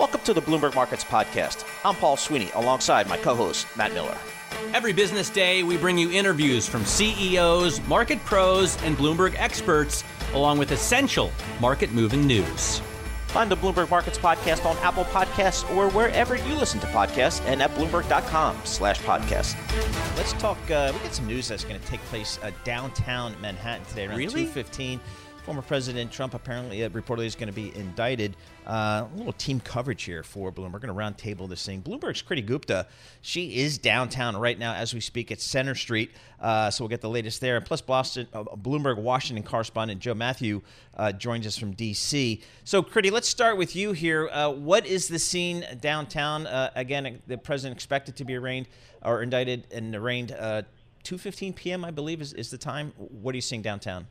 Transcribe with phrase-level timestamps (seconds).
[0.00, 1.66] Welcome to the Bloomberg Markets Podcast.
[1.84, 4.16] I'm Paul Sweeney alongside my co host, Matt Miller.
[4.72, 10.02] Every business day, we bring you interviews from CEOs, market pros, and Bloomberg experts,
[10.32, 12.80] along with essential market moving news.
[13.26, 17.60] Find the Bloomberg Markets Podcast on Apple Podcasts or wherever you listen to podcasts and
[17.60, 19.54] at Bloomberg.com slash podcast.
[20.16, 23.84] Let's talk, uh, we got some news that's going to take place uh, downtown Manhattan
[23.84, 24.46] today around Really?
[24.46, 24.98] 2.15.
[25.44, 28.36] Former President Trump apparently uh, reportedly is going to be indicted.
[28.70, 30.72] Uh, a little team coverage here for Bloomberg.
[30.72, 31.82] We're going to round table this thing.
[31.82, 32.86] Bloomberg's Kriti Gupta.
[33.20, 36.12] She is downtown right now as we speak at Center Street.
[36.40, 37.56] Uh, so we'll get the latest there.
[37.56, 40.62] And plus, Boston, uh, Bloomberg Washington correspondent Joe Mathieu
[40.96, 42.42] uh, joins us from D.C.
[42.62, 44.28] So, Kriti, let's start with you here.
[44.28, 46.46] Uh, what is the scene downtown?
[46.76, 48.68] Again, the president expected to be arraigned
[49.02, 50.30] or indicted and arraigned.
[51.02, 51.84] 2:15 p.m.
[51.84, 52.92] I believe is, is the time.
[52.96, 54.06] What are you seeing downtown?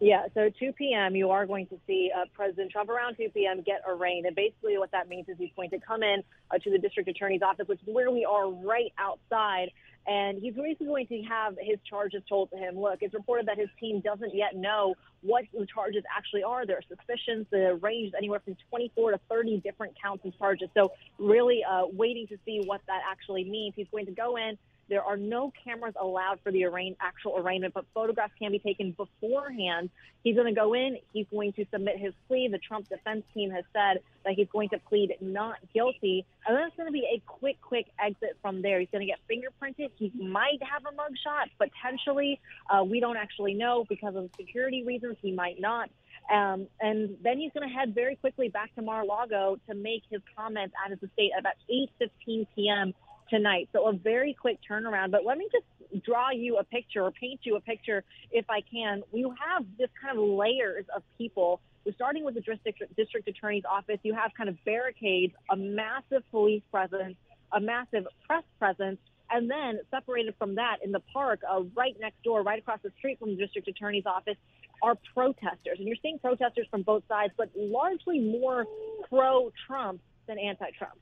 [0.00, 3.62] Yeah, so 2 p.m., you are going to see uh, President Trump around 2 p.m.
[3.62, 4.26] get arraigned.
[4.26, 7.08] And basically, what that means is he's going to come in uh, to the district
[7.08, 9.70] attorney's office, which is where we are right outside.
[10.06, 12.78] And he's basically going to have his charges told to him.
[12.78, 16.64] Look, it's reported that his team doesn't yet know what the charges actually are.
[16.64, 20.68] There are suspicions that range anywhere from 24 to 30 different counts of charges.
[20.74, 23.74] So, really uh, waiting to see what that actually means.
[23.76, 24.56] He's going to go in.
[24.88, 28.92] There are no cameras allowed for the arraign- actual arraignment, but photographs can be taken
[28.92, 29.90] beforehand.
[30.24, 30.98] He's going to go in.
[31.12, 32.48] He's going to submit his plea.
[32.48, 36.24] The Trump defense team has said that he's going to plead not guilty.
[36.46, 38.80] And then it's going to be a quick, quick exit from there.
[38.80, 39.90] He's going to get fingerprinted.
[39.96, 42.40] He might have a mugshot, potentially.
[42.70, 45.16] Uh, we don't actually know because of security reasons.
[45.20, 45.90] He might not.
[46.32, 50.20] Um, and then he's going to head very quickly back to Mar-a-Lago to make his
[50.36, 52.94] comments at his estate at about 8:15 p.m
[53.30, 53.68] tonight.
[53.72, 55.10] So a very quick turnaround.
[55.10, 58.60] But let me just draw you a picture or paint you a picture, if I
[58.60, 59.02] can.
[59.12, 61.60] You have this kind of layers of people.
[61.84, 63.98] We're starting with the district, district attorney's office.
[64.02, 67.16] You have kind of barricades, a massive police presence,
[67.52, 68.98] a massive press presence,
[69.30, 72.90] and then separated from that in the park, uh, right next door, right across the
[72.98, 74.36] street from the district attorney's office,
[74.82, 75.78] are protesters.
[75.78, 78.64] And you're seeing protesters from both sides, but largely more
[79.08, 80.98] pro Trump than anti Trump.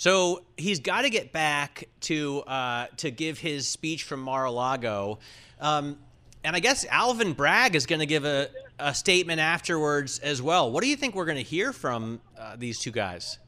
[0.00, 5.18] So he's got to get back to uh, to give his speech from Mar-a-Lago,
[5.60, 5.98] um,
[6.42, 10.70] and I guess Alvin Bragg is going to give a, a statement afterwards as well.
[10.70, 13.40] What do you think we're going to hear from uh, these two guys?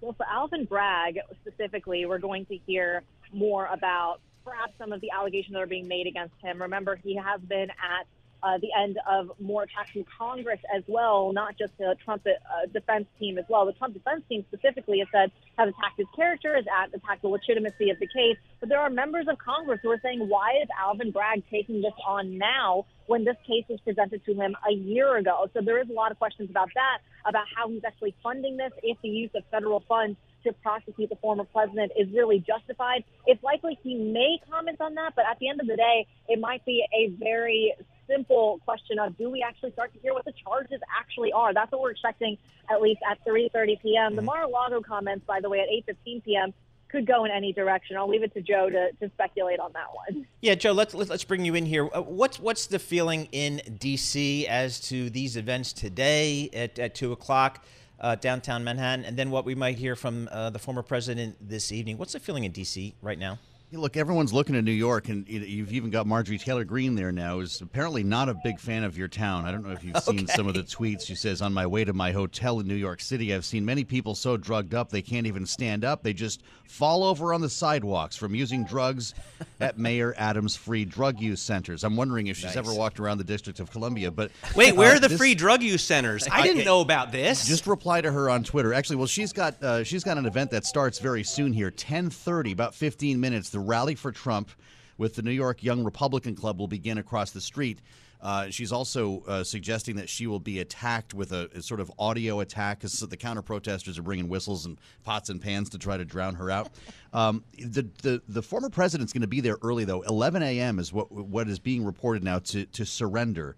[0.00, 5.10] Well, for Alvin Bragg specifically, we're going to hear more about perhaps some of the
[5.10, 6.62] allegations that are being made against him.
[6.62, 8.06] Remember, he has been at
[8.42, 12.66] uh, the end of more attacks from Congress as well, not just the Trump uh,
[12.72, 13.66] defense team as well.
[13.66, 17.90] The Trump defense team specifically has said have attacked his character, has attacked the legitimacy
[17.90, 18.36] of the case.
[18.60, 21.94] But there are members of Congress who are saying, why is Alvin Bragg taking this
[22.06, 25.48] on now when this case was presented to him a year ago?
[25.54, 26.98] So there is a lot of questions about that,
[27.28, 31.16] about how he's actually funding this, if the use of federal funds to prosecute the
[31.16, 33.02] former president is really justified.
[33.26, 36.40] It's likely he may comment on that, but at the end of the day, it
[36.40, 37.74] might be a very
[38.06, 41.52] simple question of do we actually start to hear what the charges actually are?
[41.52, 42.38] That's what we're expecting
[42.70, 44.16] at least at 3:30 p.m.
[44.16, 46.54] The Mar-a-Lago comments, by the way, at 8:15 p.m.
[46.88, 47.96] could go in any direction.
[47.96, 50.26] I'll leave it to Joe to, to speculate on that one.
[50.40, 51.88] Yeah, Joe, let's let's bring you in here.
[51.92, 54.46] Uh, what's what's the feeling in D.C.
[54.46, 57.64] as to these events today at, at two o'clock?
[57.98, 61.72] Uh, downtown Manhattan, and then what we might hear from uh, the former president this
[61.72, 61.96] evening.
[61.96, 62.94] What's the feeling in D.C.
[63.00, 63.38] right now?
[63.72, 67.10] Look, everyone's looking at New York, and you- you've even got Marjorie Taylor Greene there
[67.10, 67.40] now.
[67.40, 69.44] Is apparently not a big fan of your town.
[69.44, 71.04] I don't know if you've seen some of the tweets.
[71.04, 73.82] She says, "On my way to my hotel in New York City, I've seen many
[73.82, 76.04] people so drugged up they can't even stand up.
[76.04, 79.14] They just fall over on the sidewalks from using drugs
[79.60, 82.56] at Mayor Adams' free drug use centers." I'm wondering if she's Nice.
[82.56, 84.12] ever walked around the District of Columbia.
[84.12, 86.26] But Wait, where uh, are the this- free drug use centers?
[86.32, 87.44] I didn't know about this.
[87.46, 88.72] just reply to her on Twitter.
[88.72, 92.10] Actually, well, she's got uh, she's got an event that starts very soon here, ten
[92.10, 93.50] thirty, about fifteen minutes.
[93.56, 94.50] The rally for Trump
[94.98, 97.80] with the New York Young Republican Club will begin across the street.
[98.20, 101.90] Uh, she's also uh, suggesting that she will be attacked with a, a sort of
[101.98, 105.96] audio attack because the counter protesters are bringing whistles and pots and pans to try
[105.96, 106.68] to drown her out.
[107.14, 110.02] Um, the, the the former president's going to be there early though.
[110.02, 110.78] 11 a.m.
[110.78, 113.56] is what what is being reported now to to surrender.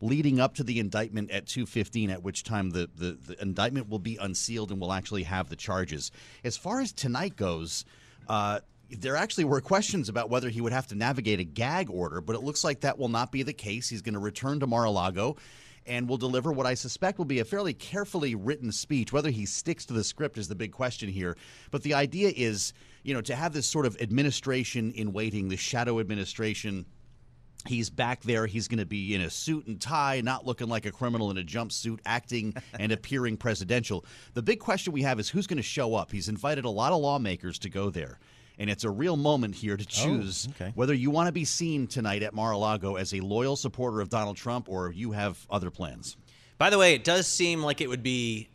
[0.00, 4.00] leading up to the indictment at 2:15 at which time the, the, the indictment will
[4.00, 6.10] be unsealed and will actually have the charges.
[6.42, 7.84] As far as tonight goes,
[8.28, 8.58] uh,
[8.90, 12.36] there actually were questions about whether he would have to navigate a gag order, but
[12.36, 13.88] it looks like that will not be the case.
[13.88, 15.36] He's going to return to Mar-a-Lago
[15.86, 19.12] and will deliver what I suspect will be a fairly carefully written speech.
[19.12, 21.36] Whether he sticks to the script is the big question here.
[21.70, 22.72] But the idea is,
[23.02, 26.86] you know, to have this sort of administration in waiting, the shadow administration.
[27.66, 28.46] He's back there.
[28.46, 31.38] He's going to be in a suit and tie, not looking like a criminal in
[31.38, 34.04] a jumpsuit, acting and appearing presidential.
[34.34, 36.12] The big question we have is who's going to show up.
[36.12, 38.18] He's invited a lot of lawmakers to go there
[38.58, 40.72] and it's a real moment here to Oh, choose okay.
[40.74, 44.36] whether you want to be seen tonight at Mar-a-Lago as a loyal supporter of Donald
[44.36, 46.16] Trump or you have other plans.
[46.58, 48.48] By the way, it does seem like it would be,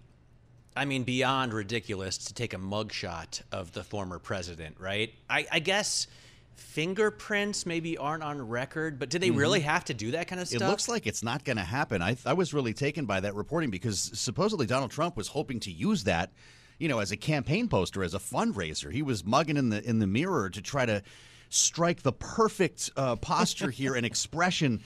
[0.75, 5.13] I mean, beyond ridiculous to take a mugshot of the former president, right?
[5.29, 6.07] I, I guess
[6.55, 10.47] fingerprints maybe aren't on record, but do they really have to do that kind of
[10.47, 10.63] Mm-hmm.
[10.63, 12.01] It looks like it's not going to happen.
[12.01, 15.71] I, I was really taken by that reporting because supposedly Donald Trump was hoping to
[15.71, 16.31] use that,
[16.81, 18.91] you know, as a campaign poster, as a fundraiser.
[18.91, 21.03] He was mugging in the in the mirror to try to
[21.49, 24.81] strike the perfect uh, posture here and expression.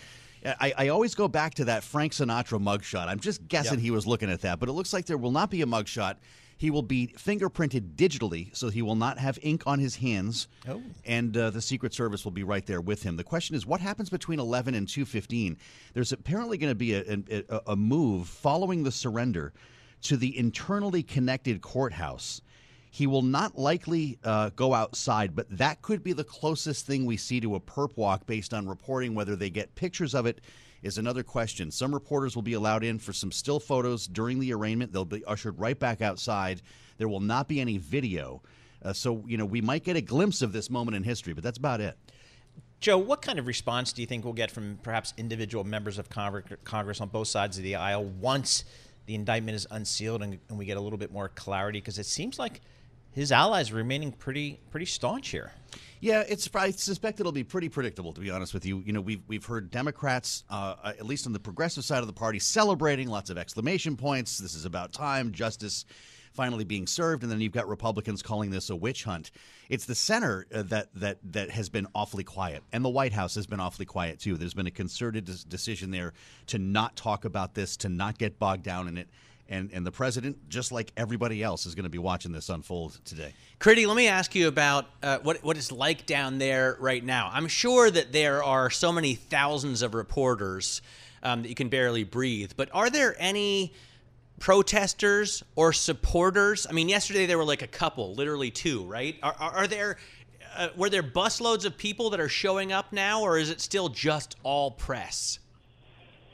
[0.46, 3.08] I, I always go back to that Frank Sinatra mugshot.
[3.08, 5.50] I'm just guessing he was looking at that, but it looks like there will not
[5.50, 6.18] be a mugshot.
[6.58, 10.82] He will be fingerprinted digitally, so he will not have ink on his hands, Oh.
[11.06, 13.16] and uh, the Secret Service will be right there with him.
[13.18, 15.58] The question is, what happens between 11 and 2:15?
[15.94, 17.04] There's apparently going to be a,
[17.50, 19.54] a, a move following the surrender
[20.06, 22.42] to the internally connected courthouse.
[22.92, 27.18] He will not likely uh, go outside, but that could be the closest thing we
[27.18, 29.14] see to a perp walk based on reporting.
[29.14, 30.42] Whether they get pictures of it
[30.82, 31.72] is another question.
[31.72, 34.94] Some reporters will be allowed in for some still photos during the arraignment.
[34.94, 36.62] They'll be ushered right back outside.
[36.98, 38.42] There will not be any video.
[38.82, 41.44] Uh, so, you know, we might get a glimpse of this moment in history, but
[41.44, 41.98] that's about it.
[42.80, 46.10] Joe, what kind of response do you think we'll get from perhaps individual members of
[46.10, 48.64] Congress, Congress on both sides of the aisle once
[49.06, 51.80] the indictment is unsealed and, and we get a little bit more clarity?
[51.80, 52.62] Because it seems like
[53.12, 55.52] his allies are remaining pretty pretty staunch here.
[56.02, 56.50] Yeah, it's.
[56.54, 58.84] I suspect it'll be pretty predictable, to be honest with you.
[58.86, 62.14] You know, we've we've heard Democrats, uh, at least on the progressive side of the
[62.14, 64.38] party, celebrating lots of exclamation points.
[64.38, 65.86] This is about time, justice
[66.36, 69.32] finally being served, and then you've got Republicans calling this a witch hunt.
[69.70, 73.36] It's the center uh, that that that has been awfully quiet, and the White House
[73.36, 74.38] has been awfully quiet too.
[74.38, 76.14] There's been a concerted decision there
[76.48, 79.08] to not talk about this, to not get bogged down in it.
[79.48, 83.00] And, and the president, just like everybody else, is going to be watching this unfold
[83.06, 83.32] today.
[83.60, 87.30] Kriti, let me ask you about uh, what what it's like down there right now.
[87.32, 90.82] I'm sure that there are so many thousands of reporters
[91.22, 92.54] um, that you can barely breathe.
[92.56, 93.74] But are there any
[94.40, 96.68] protesters or supporters?
[96.70, 99.16] I mean, yesterday there were like a couple, literally two, right?
[99.24, 99.98] Are, are, are there
[100.56, 103.90] uh, were there busloads of people that are showing up now, or is it still
[103.90, 105.40] just all press?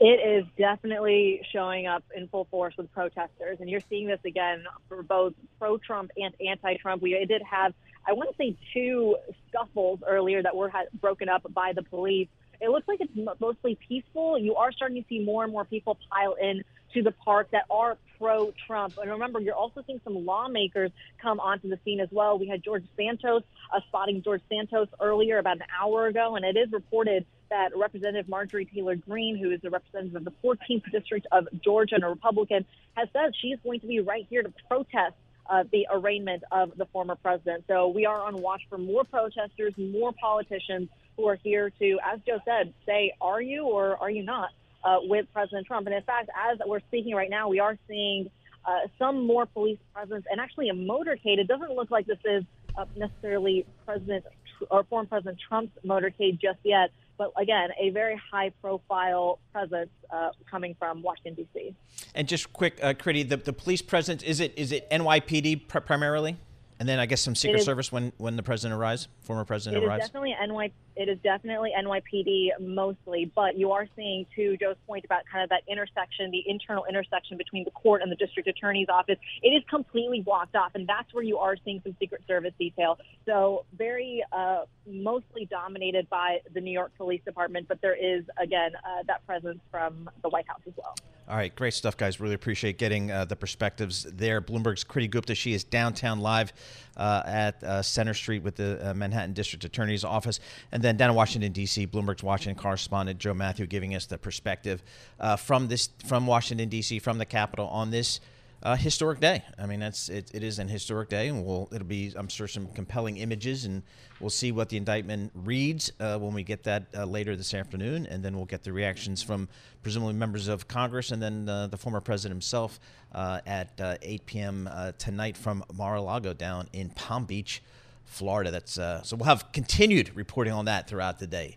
[0.00, 4.64] It is definitely showing up in full force with protesters, and you're seeing this again
[4.88, 7.02] for both pro-Trump and anti-Trump.
[7.02, 7.72] We did have,
[8.06, 9.16] I want to say, two
[9.48, 12.28] scuffles earlier that were broken up by the police.
[12.60, 14.38] It looks like it's mostly peaceful.
[14.38, 17.64] You are starting to see more and more people pile in to the park that
[17.70, 18.98] are pro-Trump.
[18.98, 20.90] And remember, you're also seeing some lawmakers
[21.20, 22.38] come onto the scene as well.
[22.38, 23.42] We had George Santos
[23.74, 28.28] uh, spotting George Santos earlier, about an hour ago, and it is reported that Representative
[28.28, 32.08] Marjorie Taylor Greene, who is the representative of the 14th district of Georgia and a
[32.08, 32.64] Republican,
[32.94, 35.14] has said she's going to be right here to protest
[35.50, 37.64] uh, the arraignment of the former president.
[37.66, 42.20] So we are on watch for more protesters, more politicians who are here to, as
[42.26, 44.50] Joe said, say, are you or are you not
[44.84, 45.86] uh, with President Trump?
[45.86, 48.30] And in fact, as we're speaking right now, we are seeing
[48.64, 51.38] uh, some more police presence and actually a motorcade.
[51.38, 52.44] It doesn't look like this is
[52.76, 54.24] uh, necessarily President
[54.70, 56.90] or former President Trump's motorcade just yet.
[57.18, 61.74] But again, a very high profile presence uh, coming from Washington, D.C.
[62.14, 65.80] And just quick, uh, Kriti, the, the police presence is it is it NYPD pr-
[65.80, 66.36] primarily,
[66.82, 69.46] and then I guess some Secret is- Service when when the president arrives, former It
[69.46, 70.06] president is arrives.
[70.06, 70.72] definitely NY.
[70.96, 75.48] It is definitely NYPD mostly, but you are seeing, to Joe's point about kind of
[75.50, 79.16] that intersection, the internal intersection between the court and the district attorney's office.
[79.42, 82.98] It is completely blocked off, and that's where you are seeing some Secret Service detail.
[83.26, 88.72] So very uh, mostly dominated by the New York Police Department, but there is again
[88.74, 90.96] uh, that presence from the White House as well.
[91.32, 92.20] All right, great stuff, guys.
[92.20, 94.42] Really appreciate getting uh, the perspectives there.
[94.42, 95.34] Bloomberg's Kriti Gupta.
[95.34, 96.52] She is downtown live
[96.94, 100.40] uh, at uh, Center Street with the uh, Manhattan District Attorney's Office.
[100.72, 104.82] And then down in Washington, D.C., Bloomberg's Washington correspondent Joe Mathieu giving us the perspective
[105.20, 108.20] uh, from this from Washington, D.C., from the Capitol on this
[108.62, 109.42] uh, historic day.
[109.58, 112.46] I mean, that's it, it is an historic day, and we'll it'll be I'm sure
[112.46, 113.82] some compelling images, and
[114.20, 118.06] we'll see what the indictment reads uh, when we get that uh, later this afternoon,
[118.06, 119.48] and then we'll get the reactions from
[119.82, 122.78] presumably members of Congress, and then uh, the former president himself
[123.12, 124.70] uh, at uh, 8 p.m.
[124.98, 127.62] tonight from Mar-a-Lago down in Palm Beach,
[128.04, 128.50] Florida.
[128.50, 131.56] That's so we'll have continued reporting on that throughout the day.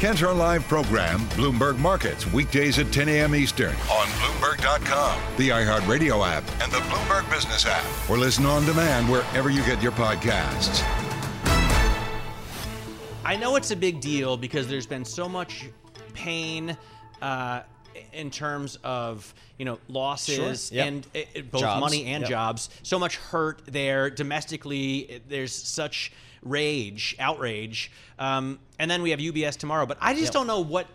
[0.00, 3.34] Catch our live program, Bloomberg Markets, weekdays at 10 a.m.
[3.34, 9.08] Eastern on Bloomberg.com, the iHeartRadio app, and the Bloomberg Business app, or listen on demand
[9.08, 10.82] wherever you get your podcasts.
[13.24, 15.66] I know it's a big deal because there's been so much
[16.12, 16.76] pain.
[17.22, 17.62] Uh,
[18.12, 20.76] in terms of you know losses sure.
[20.76, 20.86] yep.
[20.86, 21.80] and it, it, both jobs.
[21.80, 22.30] money and yep.
[22.30, 25.22] jobs, so much hurt there domestically.
[25.28, 27.90] There's such rage, outrage.
[28.18, 29.86] Um, and then we have UBS tomorrow.
[29.86, 30.32] But I just yep.
[30.32, 30.86] don't know what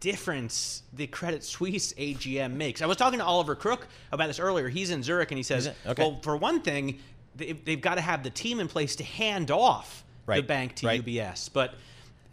[0.00, 2.82] difference the Credit Suisse AGM makes.
[2.82, 4.68] I was talking to Oliver Crook about this earlier.
[4.68, 6.02] He's in Zurich, and he says, okay.
[6.02, 7.00] well, for one thing,
[7.36, 10.36] they've got to have the team in place to hand off right.
[10.36, 11.04] the bank to right.
[11.04, 11.50] UBS.
[11.52, 11.74] But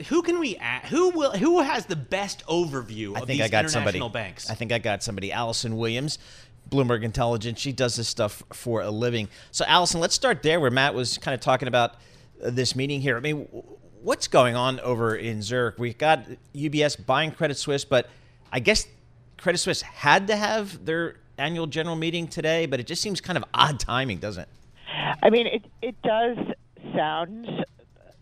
[0.08, 0.86] who can we add?
[0.86, 1.32] Who will?
[1.32, 4.10] Who has the best overview I of think these I got international somebody.
[4.10, 4.50] banks?
[4.50, 5.32] I think I got somebody.
[5.32, 6.20] Alison Williams,
[6.70, 7.60] Bloomberg Intelligence.
[7.60, 9.30] She does this stuff for a living.
[9.52, 11.96] So, Alison, let's start there where Matt was kind of talking about
[12.44, 13.16] uh, this meeting here.
[13.16, 13.48] I mean,
[14.02, 15.80] what's going on over in Zurich?
[15.80, 18.10] We got UBS buying Credit Suisse, but
[18.52, 18.88] I guess
[19.38, 23.38] Credit Suisse had to have their annual general meeting today, but it just seems kind
[23.38, 24.50] of odd timing, doesn't it?
[25.24, 26.38] I mean, it it does
[26.96, 27.66] sound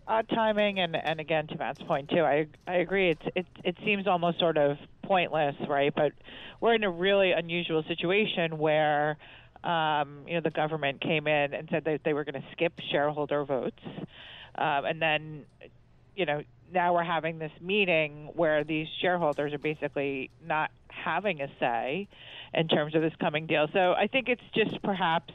[0.06, 3.10] odd timing, and and again to Matt's point too, I I agree.
[3.10, 5.92] It's it it seems almost sort of pointless, right?
[5.94, 6.12] But
[6.60, 9.16] we're in a really unusual situation where
[9.64, 12.74] um, you know, the government came in and said that they were going to skip
[12.90, 13.80] shareholder votes,
[14.56, 15.44] um, and then,
[16.14, 16.42] you know,
[16.72, 22.08] now we're having this meeting where these shareholders are basically not having a say
[22.52, 23.66] in terms of this coming deal.
[23.72, 25.32] So I think it's just perhaps,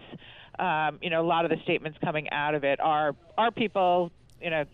[0.58, 4.12] um, you know, a lot of the statements coming out of it are are people,
[4.42, 4.66] you know,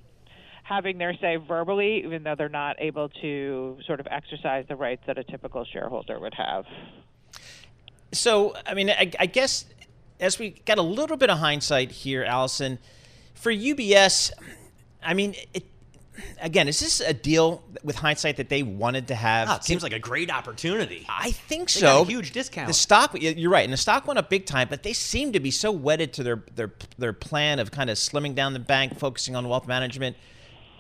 [0.64, 5.04] having their say verbally, even though they're not able to sort of exercise the rights
[5.06, 6.66] that a typical shareholder would have.
[8.12, 9.66] So, I mean, I, I, guess
[10.20, 12.80] as we got a little bit of hindsight here, Alison,
[13.34, 14.32] for UBS,
[15.04, 15.66] I mean, it,
[16.42, 19.50] again, is this a deal with hindsight that they wanted to have?
[19.50, 21.06] Oh, it seems like a great opportunity.
[21.10, 22.04] I think they so.
[22.04, 22.68] huge discount.
[22.68, 25.40] The stock, you're right, and the stock went up big time, but they seem to
[25.40, 28.98] be so wedded to their their their plan of kind of slimming down the bank,
[28.98, 30.16] focusing on wealth management.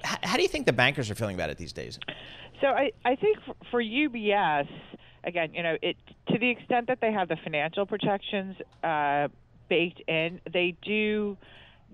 [0.05, 1.99] H- how do you think the bankers are feeling about it these days?
[2.61, 3.37] So I, I think
[3.69, 4.67] for UBS,
[5.23, 5.97] again, you know, it
[6.29, 9.27] to the extent that they have the financial protections uh,
[9.69, 11.37] baked in, they do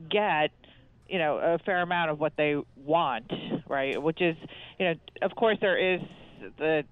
[0.09, 0.51] get
[1.11, 3.31] you know a fair amount of what they want,
[3.67, 4.01] right?
[4.01, 4.35] Which is,
[4.79, 6.01] you know, of course there is
[6.57, 6.83] the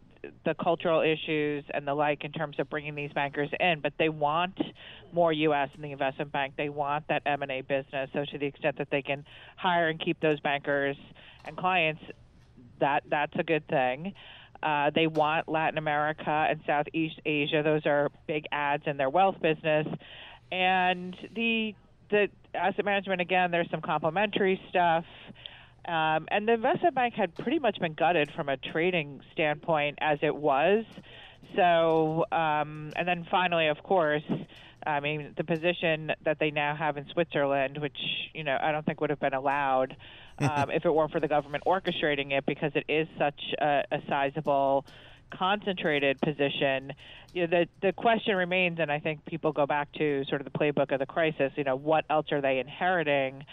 [0.44, 4.10] the cultural issues and the like in terms of bringing these bankers in, but they
[4.10, 4.60] want
[5.14, 5.70] more U.S.
[5.76, 6.56] in the investment bank.
[6.58, 8.10] They want that M&A business.
[8.12, 9.24] So to the extent that they can
[9.56, 10.98] hire and keep those bankers
[11.46, 12.02] and clients,
[12.82, 14.14] that that's a good thing.
[14.62, 19.42] Uh, they want Latin America and Southeast Asia; those are big adds in their wealth
[19.42, 19.88] business,
[20.52, 21.74] and the
[22.10, 23.52] the asset management again.
[23.52, 25.06] There's some complementary stuff.
[25.88, 30.20] Um, and the investment bank had pretty much been gutted from a trading standpoint as
[30.22, 30.86] it was.
[31.56, 34.24] So, um, and then finally, of course,
[34.86, 37.98] I mean, the position that they now have in Switzerland, which,
[38.34, 39.96] you know, I don't think would have been allowed
[40.40, 44.00] um, if it weren't for the government orchestrating it because it is such a, a
[44.08, 44.86] sizable
[45.32, 46.94] concentrated position,
[47.34, 50.52] you know, the the question remains, and I think people go back to sort of
[50.52, 51.52] the playbook of the crisis.
[51.56, 53.44] You know, what else are they inheriting?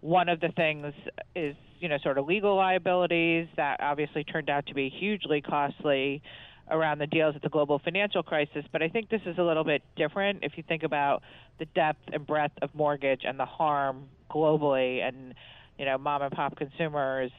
[0.00, 0.92] One of the things
[1.34, 6.22] is, you know, sort of legal liabilities that obviously turned out to be hugely costly
[6.70, 8.64] around the deals at the global financial crisis.
[8.72, 11.22] But I think this is a little bit different if you think about
[11.58, 15.34] the depth and breadth of mortgage and the harm globally and,
[15.78, 17.30] you know, mom and pop consumers.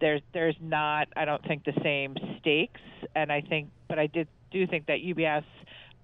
[0.00, 2.80] There's there's not I don't think the same stakes
[3.14, 5.44] and I think but I did do think that UBS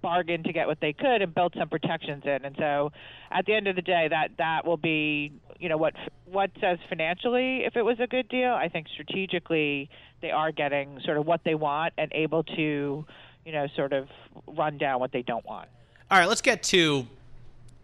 [0.01, 2.45] bargained to get what they could and built some protections in.
[2.45, 2.91] And so,
[3.31, 5.93] at the end of the day, that that will be you know what
[6.25, 8.53] what says financially if it was a good deal.
[8.53, 9.89] I think strategically
[10.21, 13.05] they are getting sort of what they want and able to
[13.45, 14.07] you know sort of
[14.47, 15.69] run down what they don't want.
[16.09, 17.07] All right, let's get to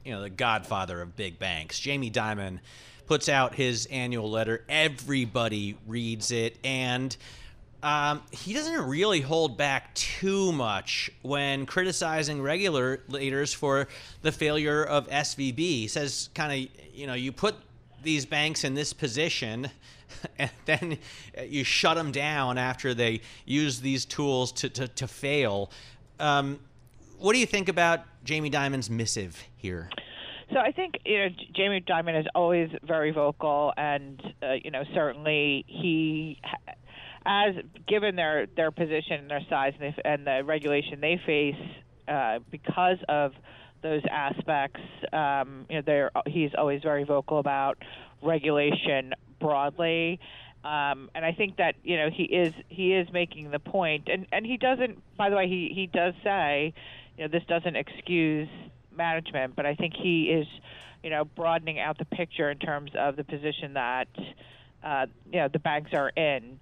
[0.06, 2.60] you know the godfather of big banks, Jamie Dimon
[3.06, 4.64] puts out his annual letter.
[4.70, 7.16] Everybody reads it and
[7.84, 13.90] um, he doesn't really hold back too much when criticizing regulators for
[14.22, 15.58] the failure of SVB.
[15.58, 17.56] He says, kind of, you know, you put
[18.02, 19.70] these banks in this position
[20.40, 20.98] and then
[21.46, 25.70] you shut them down after they use these tools to, to, to fail.
[26.22, 26.60] Um,
[27.20, 29.90] what do you think about Jamie Dimon's missive here?
[30.54, 34.84] So I think you know Jamie Dimon is always very vocal, and uh, you know
[34.94, 36.40] certainly he
[37.26, 37.56] as
[37.88, 41.56] given their their position and their size and, they, and the regulation they face
[42.08, 43.32] uh, because of
[43.82, 44.80] those aspects,
[45.12, 47.78] um, you know, he's always very vocal about
[48.22, 50.20] regulation broadly.
[50.64, 54.28] Um, and I think that you know he is he is making the point, and
[54.32, 55.02] and he doesn't.
[55.18, 56.74] By the way, he he does say,
[57.18, 58.48] you know, this doesn't excuse
[58.98, 60.48] management, but I think he is,
[61.04, 64.08] you know, broadening out the picture in terms of the position that
[64.84, 66.60] uh, you know the banks are in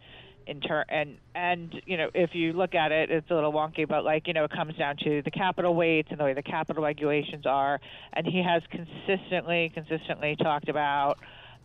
[0.48, 3.88] in turn and and you know if you look at it it's a little wonky
[3.88, 6.42] but like you know it comes down to the capital weights and the way the
[6.42, 7.80] capital regulations are
[8.14, 11.20] and he has consistently consistently talked about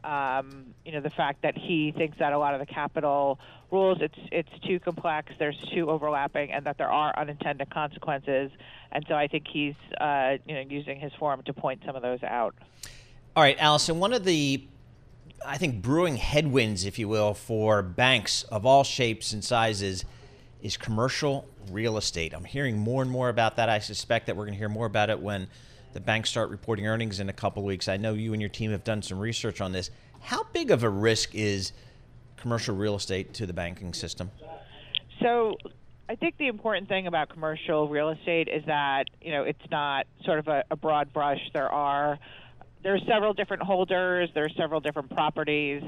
[0.07, 3.39] um, you know the fact that he thinks that a lot of the capital
[3.71, 8.51] rules it's it's too complex there's too overlapping and that there are unintended consequences
[8.93, 12.03] and so I think he's uh, you know using his forum to point some of
[12.03, 12.55] those out
[13.35, 14.67] all right Alison one of the
[15.45, 20.05] I think, brewing headwinds, if you will, for banks of all shapes and sizes
[20.63, 22.33] is commercial real estate.
[22.35, 23.69] I'm hearing more and more about that.
[23.69, 25.49] I suspect that we're going to hear more about it when
[25.97, 27.89] the banks start reporting earnings in a couple weeks.
[27.89, 29.91] I know you and your team have done some research on this.
[30.21, 31.73] How big of a risk is
[32.37, 34.31] commercial real estate to the banking system?
[35.23, 35.57] So,
[36.11, 40.07] I think the important thing about commercial real estate is that you know it's not
[40.25, 41.41] sort of a, a broad brush.
[41.55, 42.19] There are
[42.83, 45.83] there are several different holders, there are several different properties,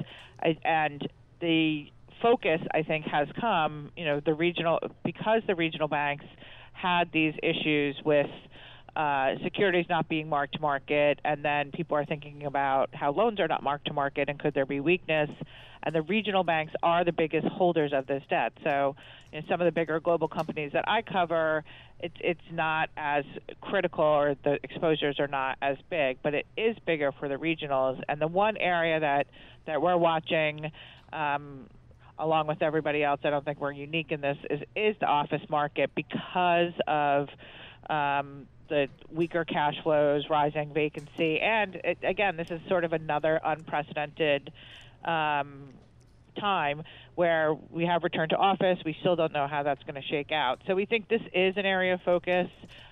[0.65, 1.07] and
[1.41, 1.93] the
[2.23, 6.25] focus I think has come, you know, the regional because the regional banks
[6.73, 8.31] had these issues with
[8.99, 13.39] uh, securities not being marked to market, and then people are thinking about how loans
[13.39, 15.31] are not marked to market and could there be weakness.
[15.85, 18.53] And the regional banks are the biggest holders of this debt.
[18.65, 18.97] So,
[19.33, 21.63] in some of the bigger global companies that I cover,
[22.01, 23.25] it's it's not as
[23.61, 28.03] critical or the exposures are not as big, but it is bigger for the regionals.
[28.09, 29.29] And the one area that
[29.67, 30.73] that we're watching.
[31.13, 31.69] Um,
[32.21, 34.37] along with everybody else, I don't think we're unique in this.
[34.51, 37.29] Is is the office market because of
[37.89, 43.41] um, the weaker cash flows, rising vacancy, and it, again, this is sort of another
[43.45, 44.53] unprecedented
[45.05, 45.71] um,
[46.39, 46.83] time
[47.15, 48.79] where we have returned to office.
[48.85, 50.61] We still don't know how that's going to shake out.
[50.67, 52.49] So we think this is an area of focus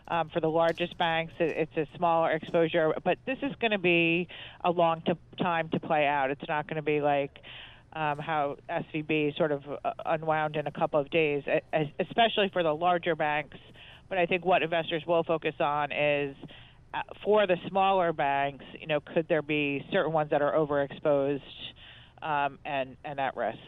[0.08, 1.32] um, for the largest banks.
[1.38, 4.28] It's a smaller exposure, but this is going to be
[4.64, 5.02] a long
[5.38, 6.30] time to play out.
[6.30, 7.38] It's not going to be like
[7.92, 11.44] um, how SVB sort of uh, unwound in a couple of days,
[12.00, 13.56] especially for the larger banks.
[14.08, 16.36] But I think what investors will focus on is
[16.94, 21.40] uh, for the smaller banks, you know, could there be certain ones that are overexposed
[22.22, 23.58] um, and and at risk?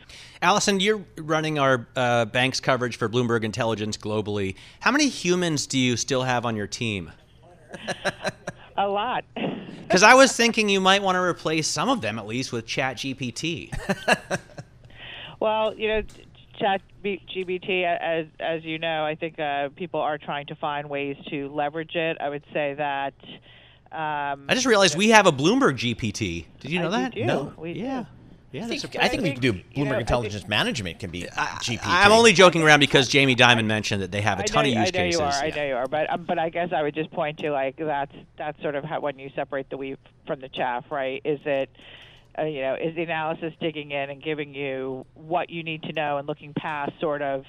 [0.40, 4.54] Alison, you're running our uh, banks coverage for Bloomberg Intelligence globally.
[4.80, 7.12] How many humans do you still have on your team?
[8.76, 9.24] A lot.
[9.88, 12.66] Because I was thinking you might want to replace some of them at least with
[12.66, 13.72] ChatGPT.
[15.40, 16.02] Well, you know,
[16.58, 21.16] Chat GPT, as as you know, I think uh, people are trying to find ways
[21.30, 22.18] to leverage it.
[22.20, 23.14] I would say that.
[23.90, 26.46] Um, I just realized we have a Bloomberg GPT.
[26.60, 27.14] Did you know I that?
[27.14, 27.24] do.
[27.24, 27.52] No.
[27.56, 28.02] We yeah.
[28.02, 28.06] do.
[28.50, 30.48] Yeah, I that's think, a- I think we could do you Bloomberg know, I Intelligence
[30.48, 31.80] Management can be GPT.
[31.84, 34.76] I'm only joking around because Jamie Dimon mentioned that they have a ton know, of
[34.78, 35.20] use I know cases.
[35.20, 35.32] you are.
[35.32, 35.86] I know you are.
[35.86, 38.84] But um, but I guess I would just point to like that's that's sort of
[38.84, 41.20] how when you separate the wheat from the chaff, right?
[41.26, 41.68] Is it
[42.38, 45.92] uh, you know is the analysis digging in and giving you what you need to
[45.92, 47.44] know and looking past sort of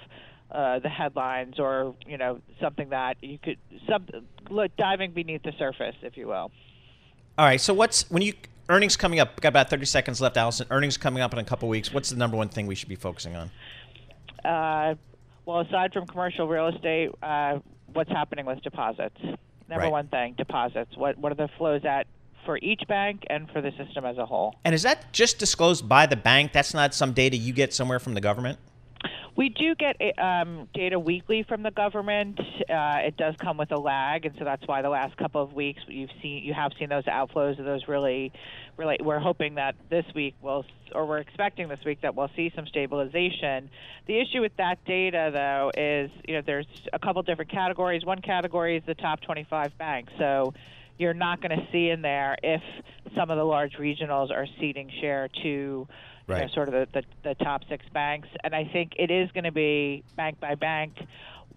[0.51, 4.05] uh, the headlines or you know something that you could some
[4.49, 6.51] look diving beneath the surface, if you will.
[7.37, 7.61] All right.
[7.61, 8.33] So what's when you
[8.67, 9.39] earnings coming up?
[9.41, 10.67] Got about 30 seconds left, Alison.
[10.69, 11.93] Earnings coming up in a couple weeks.
[11.93, 13.51] What's the number one thing we should be focusing on?
[14.43, 14.95] Uh,
[15.45, 17.59] well, aside from commercial real estate, uh,
[17.93, 19.17] what's happening with deposits?
[19.67, 19.91] Number Right.
[19.91, 20.97] one thing, deposits.
[20.97, 22.07] What what are the flows at
[22.45, 24.55] for each bank and for the system as a whole?
[24.65, 26.53] And is that just disclosed by the bank?
[26.53, 28.59] That's not some data you get somewhere from the government?
[29.39, 32.37] We do get um, data weekly from the government.
[32.69, 35.53] Uh, it does come with a lag, and so that's why the last couple of
[35.53, 38.33] weeks you've seen you have seen those outflows of those really,
[38.75, 38.97] really.
[39.01, 42.67] We're hoping that this week we'll, or we're expecting this week that we'll see some
[42.67, 43.69] stabilization.
[44.07, 48.03] The issue with that data, though, is you know there's a couple different categories.
[48.03, 50.53] One category is the top 25 banks, so
[50.99, 52.61] you're not going to see in there if
[53.15, 55.87] some of the large regionals are ceding share to you
[56.27, 58.27] know, sort of the, the, the top six banks.
[58.43, 60.93] And I think it is going to be bank by bank,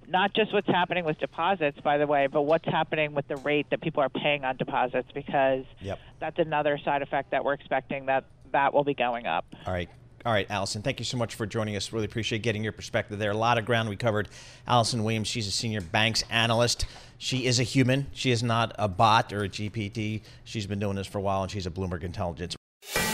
[0.09, 3.66] not just what's happening with deposits, by the way, but what's happening with the rate
[3.70, 5.98] that people are paying on deposits because Yep.
[6.20, 9.44] that's another side effect that we're expecting that that will be going up.
[9.66, 9.90] All right.
[10.24, 11.92] All right, Alison, thank you so much for joining us.
[11.92, 13.33] Really appreciate getting your perspective there.
[13.33, 14.28] A lot of ground we covered.
[14.68, 16.87] Alison Williams, she's a senior banks analyst.
[17.22, 18.08] She is a human.
[18.12, 20.22] She is not a bot or a GPT.
[20.42, 22.56] She's been doing this for a while, and she's a Bloomberg Intelligence.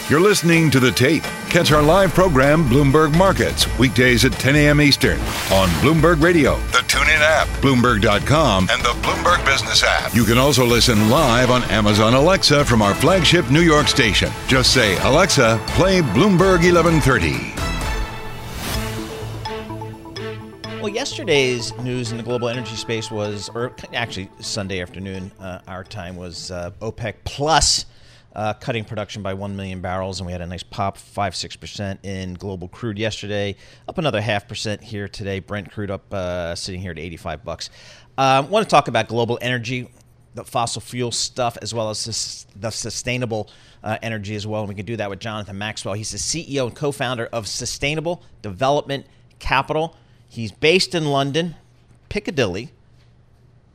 [0.08, 1.24] You're listening to The Tape.
[1.50, 4.80] Catch our live program, Bloomberg Markets, weekdays at 10 a.m.
[4.80, 5.18] Eastern
[5.52, 10.14] on Bloomberg Radio, the TuneIn app, Bloomberg.com, and the Bloomberg Business app.
[10.14, 14.32] You can also listen live on Amazon Alexa from our flagship New York station.
[14.46, 17.67] Just say, Alexa, play Bloomberg 1130.
[20.80, 25.82] Well, yesterday's news in the global energy space was, or actually Sunday afternoon, uh, our
[25.82, 27.84] time was uh, OPEC Plus
[28.36, 31.98] uh, cutting production by 1 million barrels, and we had a nice pop, 5 6%
[32.04, 33.56] in global crude yesterday,
[33.88, 35.40] up another half percent here today.
[35.40, 37.70] Brent crude up, uh, sitting here at 85 bucks.
[38.16, 39.90] I want to talk about global energy,
[40.36, 43.50] the fossil fuel stuff, as well as the sustainable
[43.82, 44.60] uh, energy as well.
[44.60, 45.94] And we can do that with Jonathan Maxwell.
[45.94, 49.04] He's the CEO and co founder of Sustainable Development
[49.40, 49.96] Capital.
[50.28, 51.54] He's based in London,
[52.08, 52.70] Piccadilly,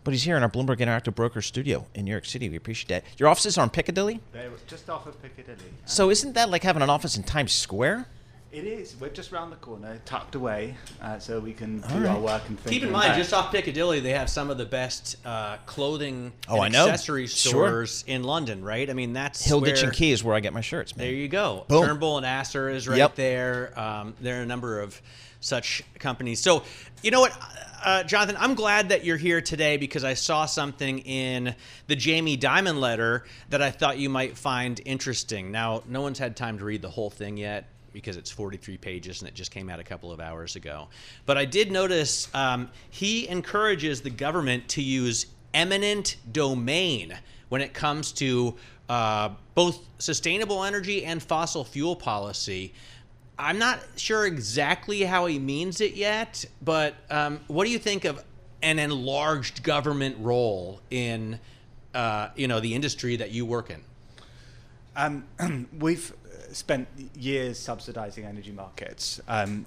[0.03, 2.49] but he's here in our Bloomberg Interactive Broker studio in New York City.
[2.49, 3.03] We appreciate that.
[3.17, 4.19] Your offices are in Piccadilly?
[4.31, 5.57] They're just off of Piccadilly.
[5.85, 8.07] So isn't that like having an office in Times Square?
[8.51, 8.95] It is.
[8.99, 12.43] We're just round the corner, tucked away, uh, so we can do All our work
[12.47, 12.63] and.
[12.65, 13.17] Keep in mind, back.
[13.17, 16.85] just off Piccadilly, they have some of the best uh, clothing Oh, and I know.
[16.87, 17.67] accessory Sure.
[17.67, 18.87] stores in London, right?
[18.87, 21.07] I mean, that's Hilditch where, and Key is where I get my shirts, man.
[21.07, 21.65] There you go.
[21.67, 21.83] Boom.
[21.83, 23.15] Turnbull and Asser is right Yep.
[23.15, 23.73] there.
[23.79, 25.01] Um, there are a number of
[25.43, 26.39] such companies.
[26.39, 26.63] So,
[27.01, 27.37] you know what,
[27.83, 31.53] uh, Jonathan, I'm glad that you're here today because I saw something in
[31.87, 35.51] the Jamie Dimon letter that I thought you might find interesting.
[35.51, 39.21] Now, no one's had time to read the whole thing yet because it's 43 pages
[39.21, 40.87] and it just came out a couple of hours ago.
[41.25, 47.17] But I did notice um, he encourages the government to use eminent domain
[47.49, 48.55] when it comes to
[48.89, 52.73] uh, both sustainable energy and fossil fuel policy.
[53.37, 58.05] I'm not sure exactly how he means it yet, but um, what do you think
[58.05, 58.23] of
[58.61, 61.39] an enlarged government role in,
[61.93, 63.81] uh, you know, the industry that you work in?
[64.95, 66.13] Um, we've
[66.51, 69.19] spent years subsidizing energy markets.
[69.27, 69.65] Um,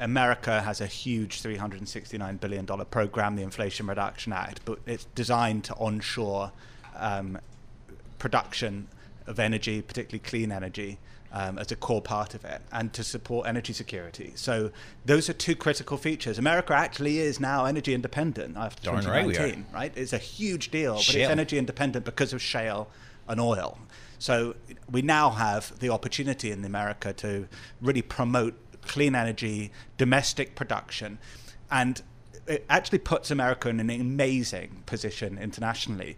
[0.00, 5.74] America has a huge $369 billion program, the Inflation Reduction Act, but it's designed to
[5.74, 6.52] onshore
[6.96, 7.38] um,
[8.18, 8.88] production
[9.26, 10.98] of energy, particularly clean energy,
[11.32, 14.32] um, as a core part of it, and to support energy security.
[14.34, 14.70] So
[15.04, 16.38] those are two critical features.
[16.38, 19.46] America actually is now energy independent after Darn right we are.
[19.46, 19.92] 2019, right?
[19.96, 22.88] It's a huge deal, but it's energy independent because of shale
[23.28, 23.78] and oil.
[24.18, 24.54] So
[24.90, 27.48] we now have the opportunity in America to
[27.80, 31.18] really promote clean energy, domestic production,
[31.70, 32.02] and
[32.46, 36.16] it actually puts America in an amazing position internationally.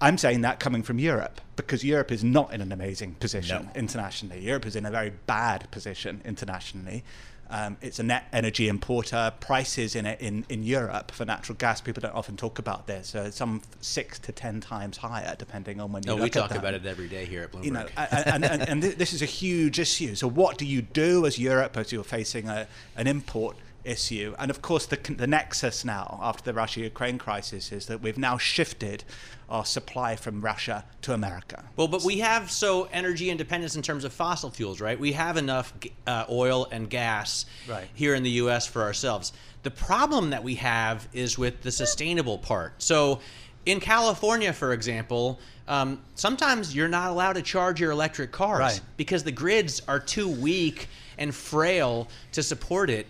[0.00, 3.80] I'm saying that coming from Europe because Europe is not in an amazing position No.
[3.80, 4.40] internationally.
[4.40, 7.04] Europe is in a very bad position internationally.
[7.50, 9.32] Um, it's a net energy importer.
[9.40, 13.14] Prices in it in, in Europe for natural gas, people don't often talk about this.
[13.14, 16.74] Uh, some six to ten times higher, depending on when you No, we talk about
[16.74, 17.64] it every day here at Bloomberg.
[17.64, 20.14] You know, and, and, and, and this is a huge issue.
[20.14, 23.56] So, what do you do as Europe as you're facing a, an import
[23.92, 24.34] issue?
[24.38, 28.38] And of course, the, the nexus now after the Russia-Ukraine crisis is that we've now
[28.38, 29.04] shifted
[29.48, 31.64] our supply from Russia to America.
[31.76, 34.98] Well, but we have so energy independence in terms of fossil fuels, right?
[35.00, 35.72] We have enough
[36.06, 37.88] uh, oil and gas Right.
[37.94, 38.66] here in the U.S.
[38.66, 39.32] for ourselves.
[39.62, 42.74] The problem that we have is with the sustainable part.
[42.78, 43.20] So,
[43.66, 48.80] in California, for example, um, sometimes you're not allowed to charge your electric cars Right.
[48.96, 53.06] because the grids are too weak and frail to support it.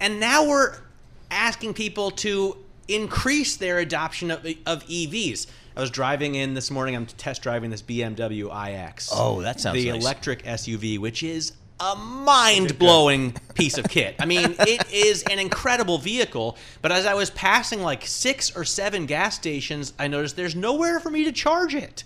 [0.00, 0.76] And now we're
[1.30, 2.56] asking people to
[2.88, 5.46] increase their adoption of, of EVs.
[5.76, 6.96] I was driving in this morning.
[6.96, 9.10] I'm test driving this BMW iX.
[9.14, 10.02] Oh, that sounds the nice.
[10.02, 14.16] electric SUV, which is a mind-blowing piece of kit.
[14.18, 16.56] I mean, it is an incredible vehicle.
[16.82, 21.00] But as I was passing like six or seven gas stations, I noticed there's nowhere
[21.00, 22.04] for me to charge it.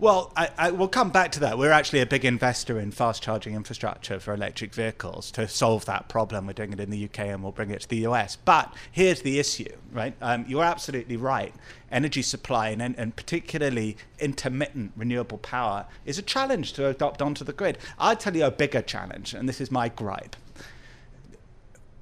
[0.00, 1.58] Well, I, I will come back to that.
[1.58, 6.08] We're actually a big investor in fast charging infrastructure for electric vehicles to solve that
[6.08, 6.46] problem.
[6.46, 8.36] We're doing it in the UK and we'll bring it to the US.
[8.36, 10.14] But here's the issue, right?
[10.22, 11.52] Um, you're absolutely right.
[11.92, 17.52] Energy supply and, and particularly intermittent renewable power is a challenge to adopt onto the
[17.52, 17.76] grid.
[17.98, 20.34] I'll tell you a bigger challenge, and this is my gripe.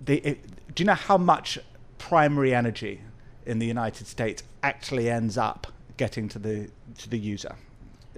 [0.00, 1.58] The, it, do you know how much
[1.98, 3.00] primary energy
[3.44, 7.56] in the United States actually ends up getting to the to the user?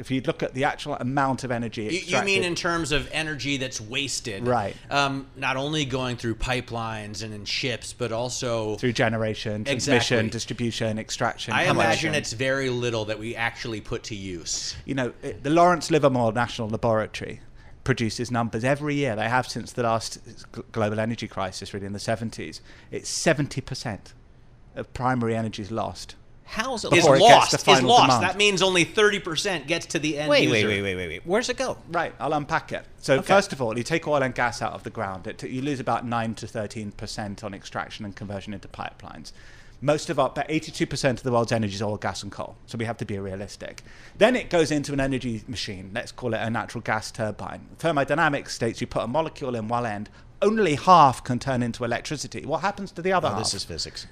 [0.00, 3.06] If you look at the actual amount of energy, You, you mean in terms of
[3.12, 4.74] energy that's wasted, Right.
[4.90, 10.30] Um, not only going through pipelines and in ships, but also through generation, transmission, Exactly.
[10.30, 11.52] distribution, extraction.
[11.52, 11.86] I conversion.
[11.90, 14.74] imagine it's very little that we actually put to use.
[14.86, 17.40] you know, it- the Lawrence Livermore National Laboratory
[17.84, 19.14] produces numbers every year.
[19.16, 20.18] They have since the last
[20.72, 22.60] global energy crisis, really in the 70s.
[22.90, 24.14] It's 70%
[24.76, 26.14] of primary energy is lost.
[26.50, 27.54] How is it Is lost.
[27.54, 27.82] Is lost.
[28.08, 28.22] demand.
[28.24, 30.66] That means only thirty percent gets to the end Wait, user.
[30.66, 31.22] wait, wait, wait, wait, wait.
[31.24, 31.76] Where's it go?
[31.92, 32.84] Right, I'll unpack it.
[32.98, 33.26] So Okay.
[33.26, 35.28] first of all, you take oil and gas out of the ground.
[35.28, 39.30] It, you lose about nine to thirteen percent on extraction and conversion into pipelines.
[39.80, 42.56] Most of our, about eighty-two percent of the world's energy is oil, gas, and coal.
[42.66, 43.82] So we have to be realistic.
[44.18, 45.92] Then it goes into an energy machine.
[45.94, 47.68] Let's call it a natural gas turbine.
[47.78, 50.10] Thermodynamics states you put a molecule in one end,
[50.42, 52.44] only half can turn into electricity.
[52.44, 53.38] What happens to the other Oh, half?
[53.38, 54.06] this is physics.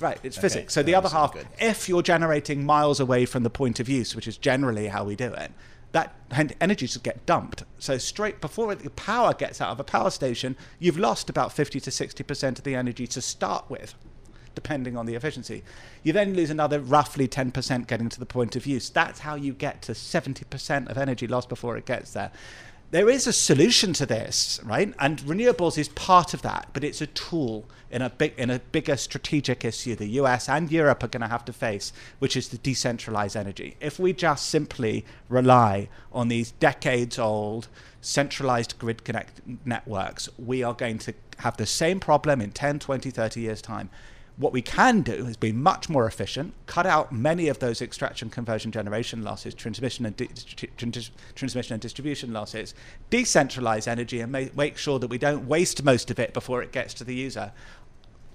[0.00, 0.72] Right, it's Okay, physics.
[0.72, 1.46] So the other half, good.
[1.58, 5.14] if you're generating miles away from the point of use, which is generally how we
[5.14, 5.52] do it,
[5.92, 6.14] that
[6.60, 7.64] energy just get dumped.
[7.78, 11.80] So straight before the power gets out of a power station, you've lost about 50
[11.80, 13.94] to 60% of the energy to start with,
[14.54, 15.64] depending on the efficiency.
[16.02, 18.88] You then lose another roughly 10% getting to the point of use.
[18.88, 22.30] That's how you get to 70% of energy lost before it gets there
[22.90, 24.92] there is a solution to this, right?
[24.98, 28.58] And renewables is part of that, but it's a tool in a big in a
[28.58, 32.48] bigger strategic issue the US and Europe are going to have to face, which is
[32.48, 33.76] to decentralize energy.
[33.80, 37.68] If we just simply rely on these decades old
[38.00, 43.10] centralized grid connect networks, we are going to have the same problem in 10, 20,
[43.10, 43.90] 30 years time.
[44.40, 48.30] What we can do is be much more efficient, cut out many of those extraction,
[48.30, 50.28] conversion, generation losses, transmission and, di-
[50.78, 52.74] trans- transmission and distribution losses,
[53.10, 56.72] decentralize energy, and ma- make sure that we don't waste most of it before it
[56.72, 57.52] gets to the user.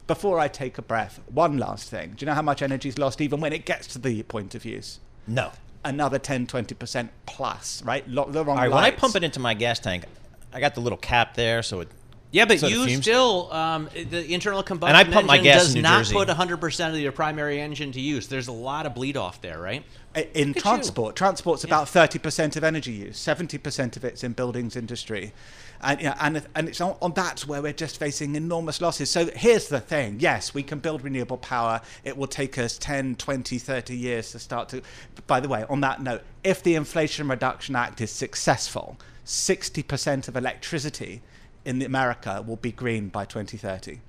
[0.05, 2.11] Before I take a breath, one last thing.
[2.11, 4.53] Do you know how much energy is lost even when it gets to the point
[4.53, 4.99] of use?
[5.25, 5.53] No.
[5.83, 8.07] Another 10, 20% plus, right?
[8.07, 10.05] Lo- the wrong All right, when I pump it into my gas tank,
[10.53, 11.87] I got the little cap there, so it.
[12.31, 15.43] Yeah, but so you fumes- still um, the internal combustion And I pump my engine
[15.43, 16.15] gas does in New not Jersey.
[16.15, 18.27] put 100% of your primary engine to use.
[18.27, 19.85] There's a lot of bleed off there, right?
[20.33, 21.15] In Look transport.
[21.15, 23.17] Transport's about thirty percent of energy use.
[23.17, 25.33] Seventy percent of it's in buildings industry,
[25.81, 29.09] and yeah, and and it's on, on that's where we're just facing enormous losses.
[29.09, 31.81] So here's the thing: yes, we can build renewable power.
[32.05, 34.81] It will take us 10, 20, 30 years to start to.
[35.27, 40.29] By the way, on that note, if the Inflation Reduction Act is successful, sixty percent
[40.29, 41.23] of electricity
[41.65, 43.99] in America will be green by 2030.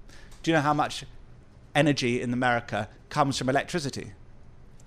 [0.42, 1.04] Do you know how much
[1.74, 4.12] energy in America comes from electricity?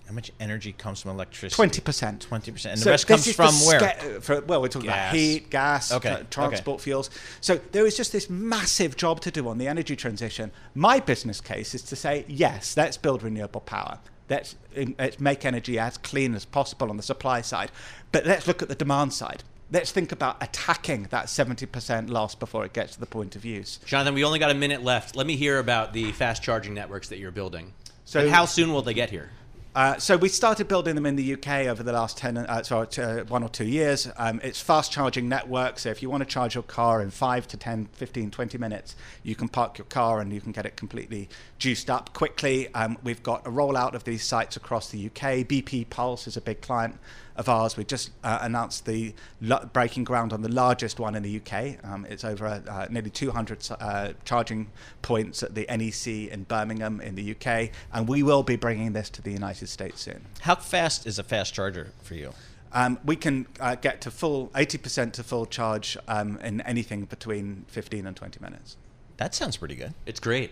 [0.08, 1.56] How much energy comes from electricity?
[1.56, 2.22] Twenty percent.
[2.22, 4.22] Twenty percent, and So the rest comes from where?
[4.22, 5.12] for, well, we're talking Gas.
[5.12, 6.28] about heat, gas, Okay, uh, okay.
[6.32, 7.12] transport fuels.
[7.42, 10.52] So there is just this massive job to do on the energy transition.
[10.74, 14.00] My business case is to say, yes, let's build renewable power.
[14.32, 14.56] Let's,
[14.98, 17.72] let's make energy as clean as possible on the supply side.
[18.12, 19.44] But let's look at the demand side.
[19.72, 23.80] Let's think about attacking that 70% loss before it gets to the point of use.
[23.86, 25.16] Jonathan, we only got a minute left.
[25.16, 27.74] Let me hear about the fast charging networks that you're building.
[28.04, 29.30] So- and how soon will they get here?
[29.76, 32.88] Uh, so we started building them in the UK over the last 10, uh, sorry,
[32.98, 34.10] uh, one or two years.
[34.18, 35.78] Um, it's fast charging network.
[35.78, 38.96] So if you want to charge your car in 5 to 10, 15, 20 minutes,
[39.22, 41.30] you can park your car and you can get it completely
[41.60, 42.74] juiced up quickly.
[42.74, 45.44] Um, we've got a rollout of these sites across the UK.
[45.44, 47.00] BP Pulse is a big client
[47.36, 47.78] of ours.
[47.78, 51.84] We just uh, announced the lo- breaking ground on the largest one in the UK.
[51.84, 54.70] Um, it's over uh, nearly 200 uh, charging
[55.02, 59.10] points at the NEC in Birmingham in the UK, and we will be bringing this
[59.12, 60.22] to the United States soon.
[60.42, 62.34] How fast is a fast charger for you?
[62.72, 67.66] Um, we can uh, get to full 80% to full charge um, in anything between
[67.70, 68.78] 15 and 20 minutes.
[69.18, 69.94] That sounds pretty good.
[70.06, 70.52] It's great.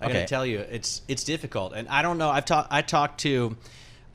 [0.00, 0.12] I Okay.
[0.14, 2.30] gotta tell you, it's it's difficult, and I don't know.
[2.30, 3.56] I've talked I talked to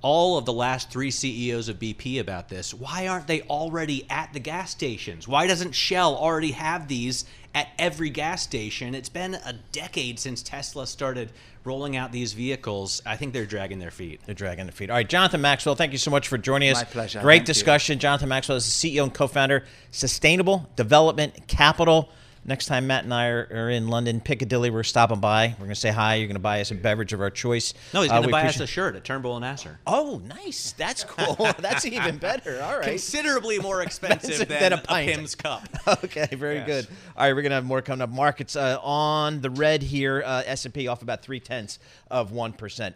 [0.04, 2.74] all of the last three CEOs of BP about this.
[2.74, 5.28] Why aren't they already at the gas stations?
[5.28, 7.24] Why doesn't Shell already have these
[7.56, 8.94] at every gas station?
[8.96, 11.32] It's been a decade since Tesla started
[11.64, 13.02] rolling out these vehicles.
[13.06, 14.20] I think they're dragging their feet.
[14.26, 14.90] They're dragging their feet.
[14.90, 16.78] All right, Jonathan Maxwell, thank you so much for joining us.
[16.78, 17.22] My pleasure.
[17.22, 17.54] Great Thank you.
[17.54, 17.98] discussion.
[17.98, 22.10] Jonathan Maxwell is the CEO and co-founder, Sustainable Development Capital.
[22.46, 25.48] Next time Matt and I are, are in London, Piccadilly, we're stopping by.
[25.58, 26.16] We're going to say hi.
[26.16, 27.74] You're going to buy us a beverage of our choice.
[27.94, 29.80] No, he's Uh, going to we buy us a shirt at Turnbull and Asser.
[29.88, 30.74] Oh, nice.
[30.74, 31.36] That's cool.
[31.60, 32.62] That's even better.
[32.62, 32.84] All right.
[32.90, 35.10] Considerably more expensive than, Than a a, pint.
[35.12, 35.70] Pimm's cup.
[36.04, 36.66] okay, very Yes.
[36.68, 36.88] good.
[37.16, 38.10] All right, we're gonna have more coming up.
[38.10, 40.22] Markets uh, on the red here.
[40.26, 41.80] Uh, S and P off about three tenths
[42.12, 42.96] of one percent.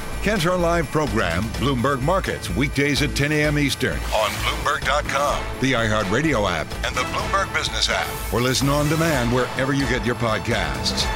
[0.21, 3.57] Catch our live program, Bloomberg Markets, weekdays at 10 a.m.
[3.57, 9.33] Eastern on Bloomberg.com, the iHeartRadio app, and the Bloomberg Business app, or listen on demand
[9.33, 11.07] wherever you get your podcasts.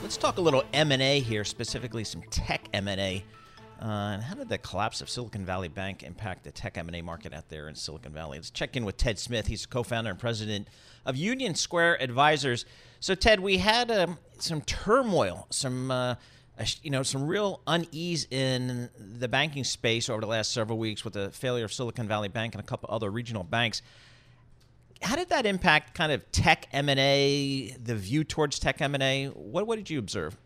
[0.00, 3.22] Let's talk a little M and A here, specifically some tech M and A.
[3.78, 7.48] Uh, how did the collapse of Silicon Valley Bank impact the tech M&A market out
[7.48, 8.38] there in Silicon Valley?
[8.38, 9.48] Let's check in with Ted Smith.
[9.48, 10.68] He's co-founder and president
[11.04, 12.64] of Union Square Advisors.
[13.00, 16.14] So, Ted, we had um, some turmoil, some uh,
[16.58, 21.04] a you know some real unease in the banking space over the last several weeks
[21.04, 23.82] with the failure of Silicon Valley Bank and a couple other regional banks.
[25.02, 29.26] How did that impact kind of tech M&A, the view towards tech M&A?
[29.26, 30.36] What, what did you observe?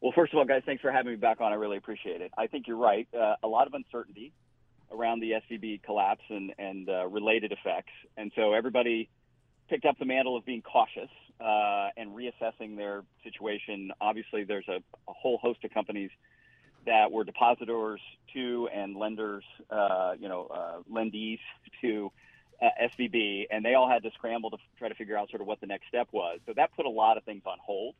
[0.00, 1.52] Well, first of all, guys, thanks for having me back on.
[1.52, 2.30] I really appreciate it.
[2.38, 3.08] I think you're right.
[3.12, 4.32] Uh, a lot of uncertainty
[4.92, 7.92] around the SVB collapse and, and uh, related effects.
[8.16, 9.08] And so everybody
[9.68, 13.92] picked up the mantle of being cautious uh, and reassessing their situation.
[14.00, 14.76] Obviously, there's a,
[15.08, 16.10] a whole host of companies
[16.86, 18.00] that were depositors
[18.34, 21.38] to and lenders, uh, you know, uh, lendees
[21.80, 22.10] to
[22.60, 25.40] uh, SVB, and they all had to scramble to f- try to figure out sort
[25.40, 26.40] of what the next step was.
[26.46, 27.94] So that put a lot of things on hold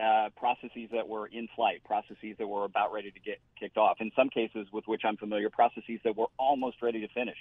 [0.00, 4.00] uh, processes that were in flight, processes that were about ready to get kicked off.
[4.00, 7.36] In some cases, with which I'm familiar, processes that were almost ready to finish.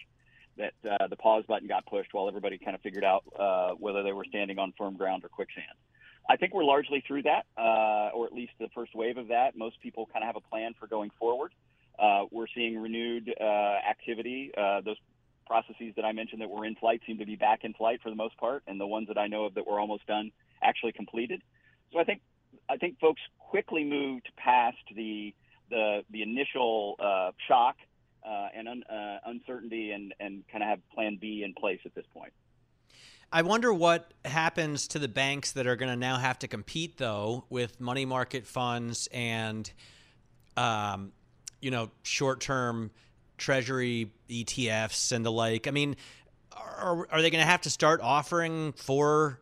[0.58, 4.04] That uh, the pause button got pushed while everybody kind of figured out uh, whether
[4.04, 5.66] they were standing on firm ground or quicksand.
[6.30, 9.58] I think we're largely through that, uh, or at least the first wave of that.
[9.58, 11.54] Most people kind of have a plan for going forward.
[11.98, 13.44] Uh, we're seeing renewed uh,
[13.90, 14.52] activity.
[14.58, 14.98] Uh, those
[15.46, 18.10] processes that I mentioned that were in flight seem to be back in flight for
[18.10, 20.32] the most part, and the ones that I know of that were almost done
[20.64, 21.42] actually completed.
[21.92, 22.22] So I think
[22.70, 25.34] I think folks quickly moved past the
[25.70, 27.76] the the initial uh, shock
[28.26, 31.96] uh, and un, uh, uncertainty and and kind of have Plan B in place at
[31.96, 32.34] this point.
[33.34, 36.98] I wonder what happens to the banks that are going to now have to compete,
[36.98, 39.72] though, with money market funds and,
[40.58, 41.14] um,
[41.62, 42.92] you know, short-term
[43.38, 45.68] treasury ETFs and the like.
[45.68, 45.96] I mean,
[46.52, 49.40] are, are they going to have to start offering four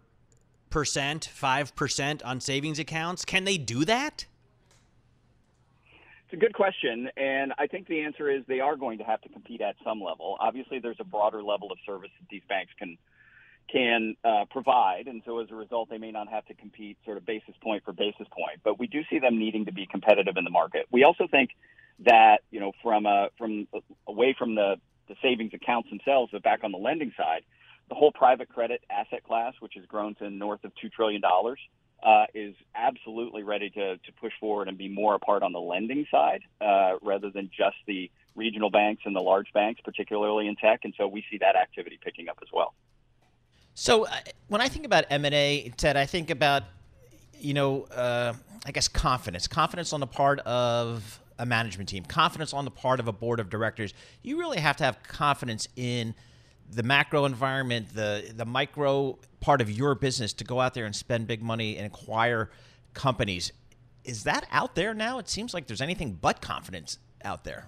[0.70, 3.26] percent, five percent on savings accounts?
[3.26, 4.26] Can they do that?
[6.30, 9.20] It's a good question, and I think the answer is they are going to have
[9.22, 10.38] to compete at some level.
[10.40, 13.00] Obviously, there's a broader level of service that these banks can
[13.68, 17.18] can uh, provide, and so as a result, they may not have to compete sort
[17.18, 18.62] of basis point for basis point.
[18.64, 20.86] But we do see them needing to be competitive in the market.
[20.92, 21.50] We also think
[22.06, 23.68] that you know from from
[24.08, 24.76] away from the
[25.08, 27.42] the savings accounts themselves, but back on the lending side,
[27.90, 31.60] the whole private credit asset class, which has grown to north of two trillion dollars,
[32.04, 35.60] uh, is absolutely ready to to push forward and be more a part on the
[35.60, 40.56] lending side uh, rather than just the regional banks and the large banks, particularly in
[40.56, 40.82] tech.
[40.84, 42.74] And so we see that activity picking up as well.
[43.74, 44.12] So uh,
[44.48, 46.64] when I think about M and A, Ted, I think about
[47.40, 48.34] you know, uh,
[48.66, 53.00] I guess confidence, confidence on the part of a management team, confidence on the part
[53.00, 53.94] of a board of directors.
[54.22, 56.14] You really have to have confidence in
[56.72, 60.96] the macro environment, the the micro part of your business to go out there and
[60.96, 62.50] spend big money and acquire
[62.94, 63.52] companies.
[64.04, 65.20] Is that out there now?
[65.20, 67.68] It seems like there's anything but confidence out there.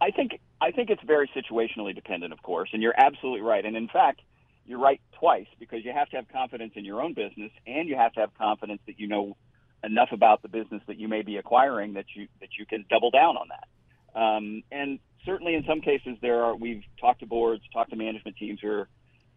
[0.00, 3.64] I think I think it's very situationally dependent, of course, and you're absolutely right.
[3.64, 4.20] And in fact,
[4.66, 7.96] you're right twice because you have to have confidence in your own business and you
[7.96, 9.36] have to have confidence that you know
[9.82, 13.10] enough about the business that you may be acquiring that you that you can double
[13.10, 14.20] down on that.
[14.20, 18.36] Um, and certainly in some cases there are we've talked to boards, talked to management
[18.36, 18.88] teams who are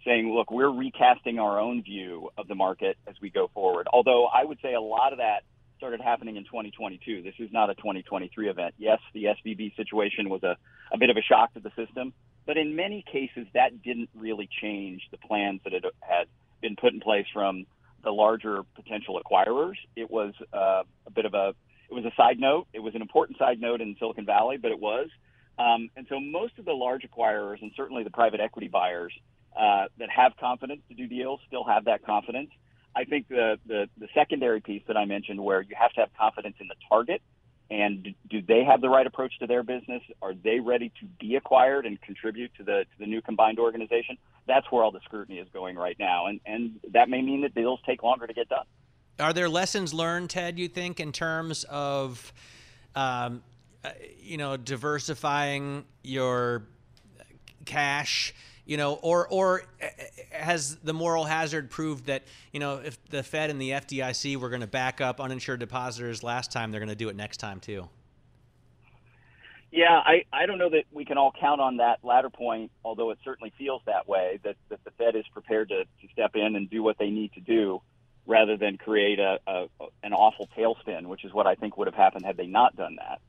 [0.05, 3.87] saying, look, we're recasting our own view of the market as we go forward.
[3.91, 5.43] Although I would say a lot of that
[5.77, 7.23] started happening in 2022.
[7.23, 8.73] This is not a 2023 event.
[8.77, 10.55] Yes, the SVB situation was a,
[10.93, 12.13] a bit of a shock to the system,
[12.45, 16.27] but in many cases, that didn't really change the plans that had, had
[16.61, 17.65] been put in place from
[18.01, 19.75] the larger potential acquirers.
[19.95, 21.53] It was uh, a bit of a
[21.89, 22.67] it was a side note.
[22.73, 25.09] It was an important side note in Silicon Valley, but it was.
[25.57, 29.13] Um, and so most of the large acquirers and certainly the private equity buyers
[29.55, 32.49] uh, that have confidence to do deals still have that confidence.
[32.95, 36.09] I think the, the, the secondary piece that I mentioned, where you have to have
[36.17, 37.21] confidence in the target
[37.73, 40.03] and do they have the right approach to their business?
[40.21, 44.17] Are they ready to be acquired and contribute to the to the new combined organization?
[44.45, 47.55] That's where all the scrutiny is going right now, and and that may mean that
[47.55, 48.65] deals take longer to get done.
[49.19, 50.59] Are there lessons learned, Ted?
[50.59, 52.33] You think in terms of,
[52.95, 53.43] um,
[53.83, 56.63] uh, you know, diversifying your
[57.65, 58.33] cash?
[58.65, 59.87] you know, or or uh,
[60.31, 64.49] has the moral hazard proved that you know if the Fed and the FDIC were
[64.49, 67.59] going to back up uninsured depositors last time, they're going to do it next time
[67.59, 67.89] too?
[69.73, 73.09] Yeah, I, I don't know that we can all count on that latter point, although
[73.09, 76.55] it certainly feels that way, that, that the Fed is prepared to, to step in
[76.55, 77.81] and do what they need to do
[78.27, 79.65] rather than create a, a
[80.03, 82.97] an awful tailspin, which is what I think would have happened had they not done
[82.97, 83.19] that.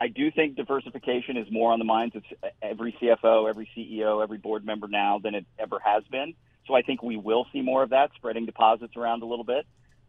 [0.00, 2.22] I do think diversification is more on the minds of
[2.62, 6.34] every CFO, every CEO, every board member now than it ever has been.
[6.66, 9.66] So I think we will see more of that, spreading deposits around a little bit.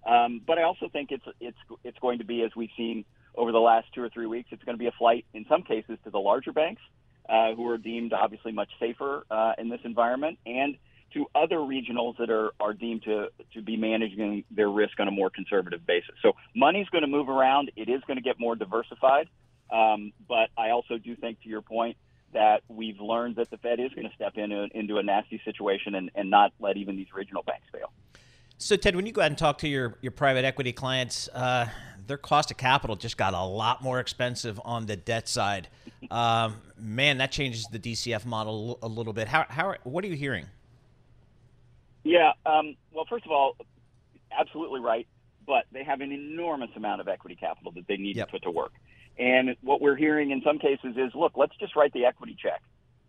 [0.08, 3.52] Um, but I also think it's it's it's going to be, as we've seen over
[3.52, 5.98] the last two or three weeks, it's going to be a flight in some cases
[6.06, 6.82] to the larger banks,
[7.30, 10.78] uh, who are deemed obviously much safer uh, in this environment, and
[11.14, 15.12] to other regionals that are, are deemed to, to be managing their risk on a
[15.12, 16.16] more conservative basis.
[16.22, 17.70] So money's going to move around.
[17.76, 19.28] It is going to get more diversified.
[19.72, 21.97] Um, but I also do think, to your point,
[22.34, 25.41] that we've learned that the Fed is going to step in a, into a nasty
[25.43, 27.91] situation and, and not let even these regional banks fail.
[28.57, 31.67] So, Ted, when you go out and talk to your, your private equity clients, uh,
[32.05, 35.67] their cost of capital just got a lot more expensive on the debt side.
[36.09, 39.28] Um, man, that changes the DCF model a little bit.
[39.28, 40.47] How, how, what are you hearing?
[42.03, 43.55] Yeah, um, well, first of all,
[44.38, 45.07] absolutely right,
[45.45, 48.28] but they have an enormous amount of equity capital that they need yep.
[48.28, 48.74] to put to work.
[49.18, 52.62] And what we're hearing in some cases is, look, let's just write the equity check,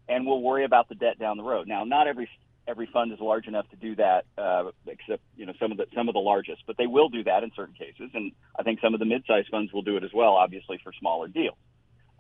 [0.08, 1.68] and we'll worry about the debt down the road.
[1.68, 2.28] Now, not every
[2.66, 5.86] every fund is large enough to do that, uh, except you know some of the
[5.94, 8.80] some of the largest, but they will do that in certain cases, and I think
[8.80, 11.56] some of the mid-sized funds will do it as well, obviously for smaller deals.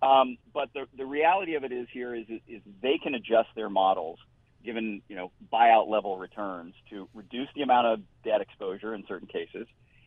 [0.02, 3.70] Um, but the the reality of it is here is is they can adjust their
[3.70, 4.18] models
[4.64, 9.28] given you know buyout level returns to reduce the amount of debt exposure in certain
[9.28, 9.66] cases,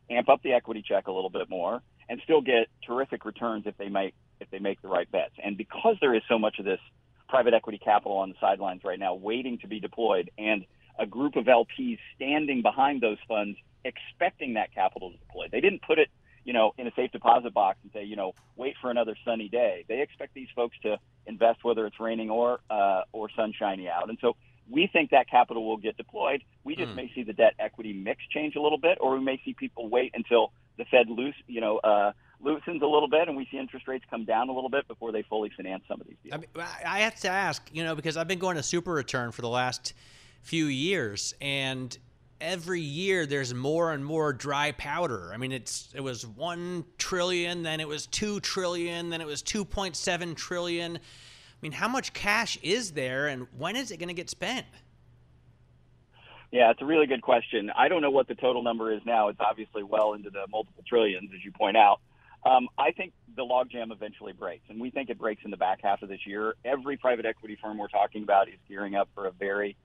[0.09, 3.77] amp up the equity check a little bit more, and still get terrific returns if
[3.77, 5.33] they make if they make the right bets.
[5.43, 6.79] And because there is so much of this
[7.29, 10.65] private equity capital on the sidelines right now, waiting to be deployed, and
[10.99, 15.47] a group of LPs standing behind those funds, expecting that capital to deploy.
[15.51, 16.09] They didn't put it,
[16.43, 19.49] you know, in a safe deposit box and say, you know, wait for another sunny
[19.49, 19.85] day.
[19.87, 24.17] They expect these folks to invest whether it's raining or uh, or sunshiny out, and
[24.21, 24.35] so
[24.69, 26.43] we think that capital will get deployed.
[26.63, 26.95] We just Hmm.
[26.95, 29.87] may see the debt equity mix change a little bit, or we may see people
[29.89, 32.11] wait until the Fed loose, you know, uh,
[32.41, 35.11] loosens a little bit, and we see interest rates come down a little bit before
[35.11, 36.33] they fully finance some of these deals.
[36.33, 39.31] I, mean, I have to ask, you know, because I've been going to Super Return
[39.31, 39.93] for the last
[40.41, 41.97] few years, and
[42.41, 45.31] every year there's more and more dry powder.
[45.33, 49.41] I mean, it's it was one trillion, then it was two trillion, then it was
[49.41, 50.99] two point seven trillion.
[51.65, 54.67] Mean, how much cash is there, and when is it going to get spent?
[56.51, 57.71] Yeah, it's a really good question.
[57.75, 59.29] I don't know what the total number is now.
[59.29, 62.01] It's obviously well into the multiple trillions, as you point out.
[62.45, 65.79] Um, I think the logjam eventually breaks, and we think it breaks in the back
[65.81, 66.53] half of this year.
[66.63, 69.75] Every private equity firm we're talking about is gearing up for a very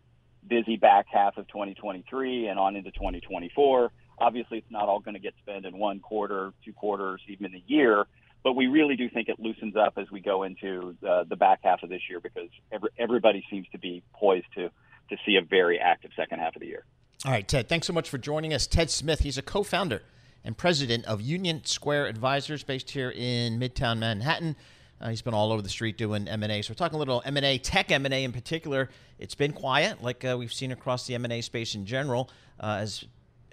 [0.46, 3.90] busy back half of 2023 and on into 2024.
[4.18, 7.54] Obviously, it's not all going to get spent in one quarter, two quarters, even in
[7.54, 8.04] a year,
[8.42, 11.60] but we really do think it loosens up as we go into the, the back
[11.62, 14.70] half of this year because every, everybody seems to be poised to
[15.10, 16.84] to see a very active second half of the year.
[17.24, 18.66] All right, Ted, thanks so much for joining us.
[18.66, 20.02] Ted Smith, he's a co founder
[20.44, 24.56] and president of Union Square Advisors based here in Midtown Manhattan.
[25.00, 26.62] Uh, he's been all over the street doing M&A.
[26.62, 28.90] So we're talking a little M&A, tech M&A in particular.
[29.18, 33.04] It's been quiet, like uh, we've seen across the M&A space in general, uh, as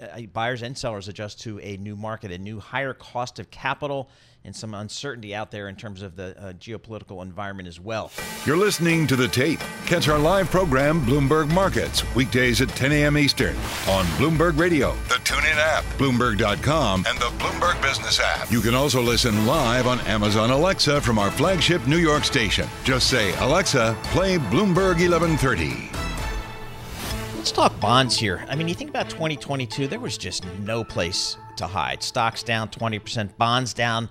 [0.01, 4.09] uh, buyers and sellers adjust to a new market, a new higher cost of capital,
[4.43, 8.11] and some uncertainty out there in terms of the uh, geopolitical environment as well.
[8.45, 9.59] You're listening to The Tape.
[9.85, 13.17] Catch our live program, Bloomberg Markets, weekdays at 10 a.m.
[13.17, 13.55] Eastern
[13.89, 18.49] on Bloomberg Radio, the TuneIn app, Bloomberg.com, and the Bloomberg Business app.
[18.49, 22.67] You can also listen live on Amazon Alexa from our flagship New York station.
[22.85, 26.06] Just say, Alexa, play Bloomberg 1130.
[27.47, 28.45] Let's talk bonds here.
[28.49, 32.03] I mean, you think about 2022, there was just no place to hide.
[32.03, 34.09] Stocks down 20%, bonds down,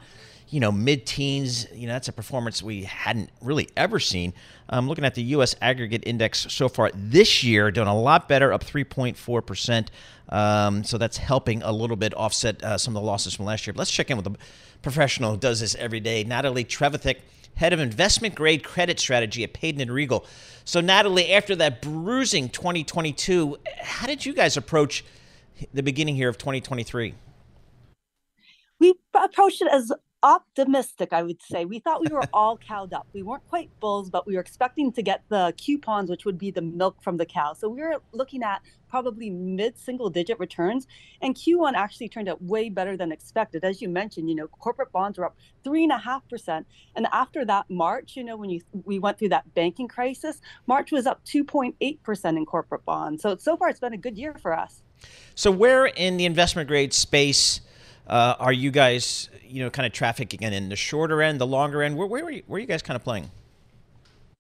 [0.49, 1.67] you know, mid teens.
[1.75, 4.33] You know, that's a performance we hadn't really ever seen.
[4.71, 5.55] I'm looking at the U.S.
[5.61, 9.89] aggregate index so far this year, doing a lot better, up 3.4%.
[10.31, 13.67] Um, so that's helping a little bit offset uh, some of the losses from last
[13.67, 13.75] year.
[13.75, 14.37] But let's check in with a
[14.81, 17.19] professional who does this every day, Natalie Trevithick
[17.57, 20.25] head of investment grade credit strategy at Payden and Rygel.
[20.65, 25.05] So, Natalie, after that bruising 2022, how did you guys approach
[25.75, 27.15] the beginning here of 2023?
[28.79, 29.91] We approached it as
[30.27, 31.65] optimistic, I would say.
[31.65, 33.07] We thought we were all cowed up.
[33.13, 36.51] We weren't quite bulls, but we were expecting to get the coupons, which would be
[36.51, 37.53] the milk from the cow.
[37.53, 40.89] So we were looking at probably mid single digit returns.
[41.23, 43.65] And Q1 actually turned out way better than expected.
[43.65, 46.67] As you mentioned, you know, corporate bonds were up three and a half percent.
[46.97, 50.91] And after that March, you know, when you we went through that banking crisis, March
[50.91, 53.23] was up 2.8 percent in corporate bonds.
[53.23, 54.83] So so far it's been a good year for us.
[55.37, 57.61] So where in the investment grade space
[58.07, 61.83] uh, are you guys, you know, kind of trafficking in, the shorter end, the longer
[61.83, 61.97] end?
[61.97, 63.31] Where, where, are you, where are you guys kind of playing?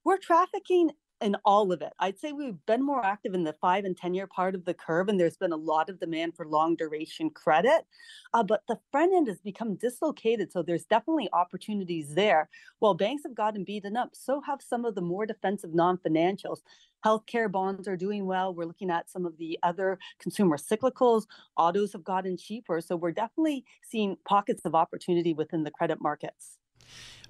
[0.04, 1.92] We're trafficking in all of it.
[1.98, 4.74] I'd say we've been more active in the five and 10 year part of the
[4.74, 7.86] curve, and there's been a lot of demand for long duration credit.
[8.34, 10.52] Uh, but the front end has become dislocated.
[10.52, 12.48] So there's definitely opportunities there.
[12.80, 16.58] While banks have gotten beaten up, so have some of the more defensive non financials.
[17.04, 18.52] Healthcare bonds are doing well.
[18.52, 21.26] We're looking at some of the other consumer cyclicals.
[21.56, 22.80] Autos have gotten cheaper.
[22.80, 26.58] So we're definitely seeing pockets of opportunity within the credit markets.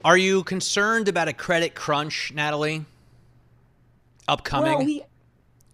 [0.05, 2.85] Are you concerned about a credit crunch, Natalie?
[4.29, 4.77] Upcoming?
[4.77, 5.03] Well, we,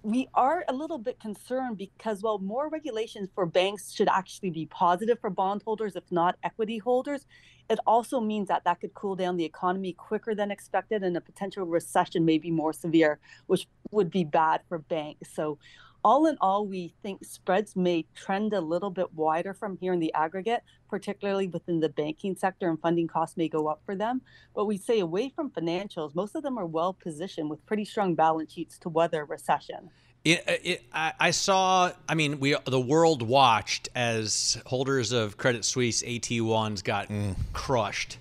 [0.03, 4.67] we are a little bit concerned because, well, more regulations for banks should actually be
[4.67, 7.27] positive for bondholders, if not equity holders.
[7.71, 11.21] It also means that that could cool down the economy quicker than expected, and a
[11.21, 15.33] potential recession may be more severe, which would be bad for banks.
[15.33, 15.59] So,
[16.05, 20.01] all in all, we think spreads may trend a little bit wider from here in
[20.01, 24.21] the aggregate, particularly within the banking sector, and funding costs may go up for them.
[24.55, 28.15] But we say away from financials, most of them are well positioned with pretty strong
[28.15, 29.91] balance sheets to weather recession.
[30.25, 31.91] It, it, I, I saw.
[32.09, 37.09] I mean, we the world watched as holders of Credit Suisse AT1s got
[37.53, 38.19] crushed.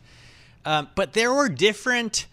[0.65, 2.27] Um, but there were different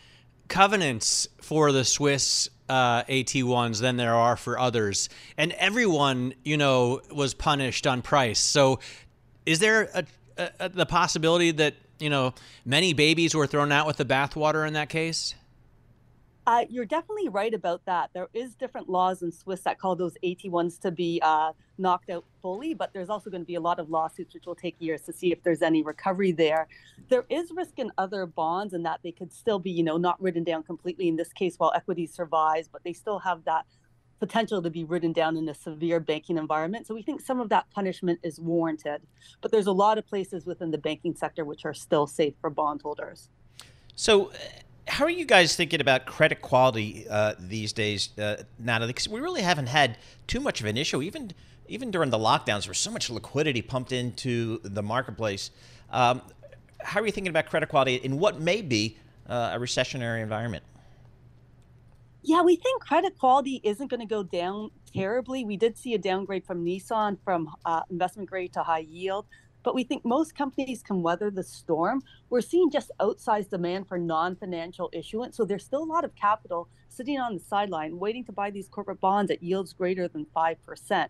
[0.48, 7.00] covenants for the Swiss uh, AT1s than there are for others, and everyone, you know,
[7.12, 8.38] was punished on price.
[8.38, 8.80] So,
[9.46, 10.04] is there a,
[10.60, 14.74] a, the possibility that you know many babies were thrown out with the bathwater in
[14.74, 15.34] that case?
[16.48, 18.08] Uh, you're definitely right about that.
[18.14, 22.24] There is different laws in Swiss that call those AT1s to be uh, knocked out
[22.40, 25.02] fully, but there's also going to be a lot of lawsuits which will take years
[25.02, 26.66] to see if there's any recovery there.
[27.10, 30.18] There is risk in other bonds in that they could still be, you know, not
[30.22, 33.66] written down completely in this case while equity survives, but they still have that
[34.18, 36.86] potential to be written down in a severe banking environment.
[36.86, 39.02] So we think some of that punishment is warranted.
[39.42, 42.48] But there's a lot of places within the banking sector which are still safe for
[42.48, 43.28] bondholders.
[43.96, 44.32] So
[44.88, 48.88] how are you guys thinking about credit quality uh, these days, uh, Natalie?
[48.88, 51.32] Because we really haven't had too much of an issue, even
[51.68, 52.62] even during the lockdowns.
[52.62, 55.50] There was so much liquidity pumped into the marketplace.
[55.90, 56.22] Um,
[56.80, 58.96] how are you thinking about credit quality in what may be
[59.28, 60.64] uh, a recessionary environment?
[62.22, 65.44] Yeah, we think credit quality isn't going to go down terribly.
[65.44, 69.26] We did see a downgrade from Nissan from uh, investment grade to high yield
[69.62, 72.02] but we think most companies can weather the storm.
[72.30, 75.36] We're seeing just outsized demand for non financial issuance.
[75.36, 78.68] So there's still a lot of capital sitting on the sideline waiting to buy these
[78.68, 81.08] corporate bonds at yields greater than 5%.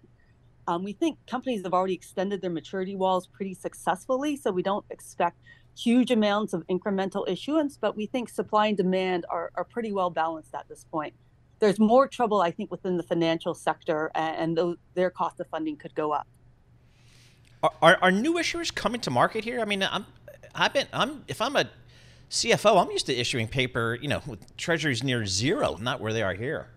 [0.66, 4.84] Um, we think companies have already extended their maturity walls pretty successfully, so we don't
[4.90, 5.38] expect
[5.78, 10.10] huge amounts of incremental issuance, but we think supply and demand are, are pretty well
[10.10, 11.14] balanced at this point.
[11.60, 15.76] There's more trouble, I think, within the financial sector, and, and their cost of funding
[15.76, 16.26] could go up.
[17.62, 19.60] Are, are new issuers coming to market here?
[19.60, 20.06] I mean, I'm
[20.54, 21.68] I've been I'm if I'm a
[22.30, 26.22] CFO, I'm used to issuing paper, you know, with treasuries near zero, not where they
[26.22, 26.68] are here.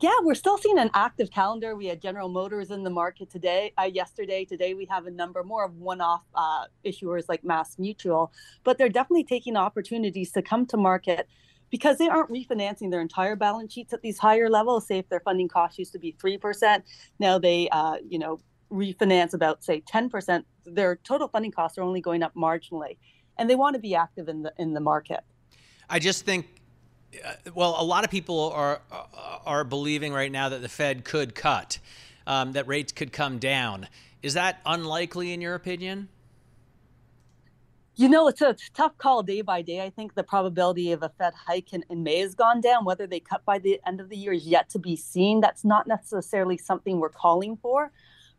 [0.00, 1.76] Yeah, we're still seeing an active calendar.
[1.76, 4.46] We had General Motors in the market today, uh, yesterday.
[4.46, 8.32] Today we have a number more of one-off uh, issuers like Mass Mutual,
[8.64, 11.28] but they're definitely taking opportunities to come to market
[11.68, 14.86] because they aren't refinancing their entire balance sheets at these higher levels.
[14.86, 16.84] Say if their funding cost used to be three percent,
[17.18, 18.40] now they, uh, you know,
[18.70, 22.96] refinance about say 10%, their total funding costs are only going up marginally.
[23.38, 25.20] And they want to be active in the in the market.
[25.88, 26.46] I just think
[27.24, 28.80] uh, well, a lot of people are
[29.44, 31.78] are believing right now that the Fed could cut,
[32.26, 33.88] um, that rates could come down.
[34.22, 36.08] Is that unlikely in your opinion?
[37.96, 39.84] You know, it's a tough call day by day.
[39.84, 42.84] I think the probability of a Fed hike in, in, May has gone down.
[42.84, 45.40] Whether they cut by the end of the year is yet to be seen.
[45.40, 47.90] That's not necessarily something we're calling for.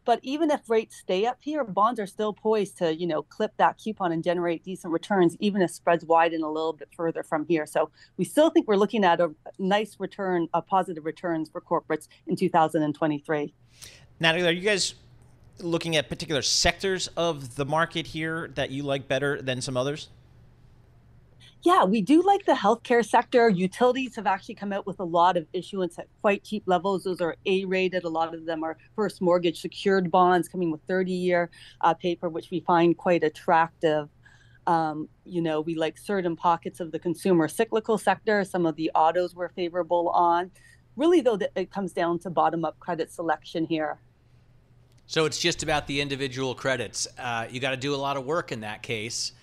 [0.04, 3.52] But even if rates stay up here, bonds are still poised to, you know, clip
[3.58, 7.45] that coupon and generate decent returns, even if spreads widen a little bit further from
[7.45, 7.66] here.
[7.66, 12.08] So we still think we're looking at a nice return, a positive returns for corporates
[12.26, 13.54] in 2023.
[14.20, 14.95] Natalie, are you guys
[15.60, 20.10] looking at particular sectors of the market here that you like better than some others?
[21.64, 23.47] Yeah, we do like the healthcare sector.
[23.47, 27.03] Utilities have actually come out with a lot of issuance at quite cheap levels.
[27.03, 28.03] Those are A rated.
[28.03, 31.51] A lot of them are first mortgage secured bonds coming with 30 year
[31.82, 34.09] uh, paper, which we find quite attractive.
[34.66, 38.43] Um, you know, we like certain pockets of the consumer cyclical sector.
[38.43, 40.49] Some of the autos we're favorable on.
[40.95, 43.99] Really, though, it comes down to bottom up credit selection here.
[45.05, 47.07] So it's just about the individual credits.
[47.20, 49.34] Uh, you got to do a lot of work in that case.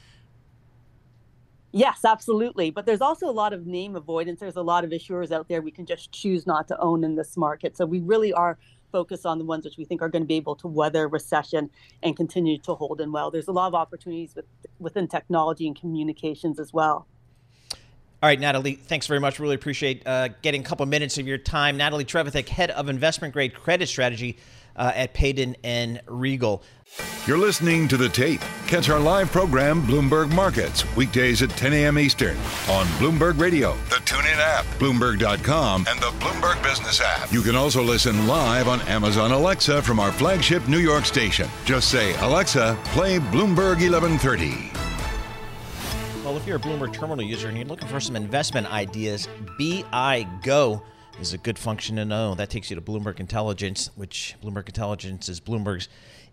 [1.73, 2.71] Yes, absolutely.
[2.71, 4.41] But there's also a lot of name avoidance.
[4.41, 7.15] There's a lot of issuers out there we can just choose not to own in
[7.15, 7.77] this market.
[7.77, 8.59] So we really are
[8.91, 11.69] focused on the ones which we think are going to be able to weather recession
[12.03, 13.31] and continue to hold in well.
[13.31, 14.47] There's a lot of opportunities with,
[14.79, 17.07] within technology and communications as well.
[18.21, 19.39] All right, Natalie, thanks very much.
[19.39, 21.77] Really appreciate uh, getting a couple minutes of your time.
[21.77, 24.39] Natalie Trevithick, head of investment grade credit strategy
[24.79, 26.63] uh, at Payden and Rygel.
[27.27, 28.41] You're listening to The Tape.
[28.67, 31.99] Catch our live program, Bloomberg Markets, weekdays at 10 a.m.
[31.99, 32.37] Eastern
[32.71, 37.31] on Bloomberg Radio, the TuneIn app, Bloomberg.com, and the Bloomberg Business app.
[37.31, 41.49] You can also listen live on Amazon Alexa from our flagship New York station.
[41.67, 44.71] Just say, Alexa, play Bloomberg 1130.
[46.25, 50.27] Well, if you're a Bloomberg terminal user and you're looking for some investment ideas, BI
[50.43, 50.83] Go
[51.21, 52.35] is a good function to know.
[52.35, 55.89] That takes you to Bloomberg Intelligence, which Bloomberg Intelligence is Bloomberg's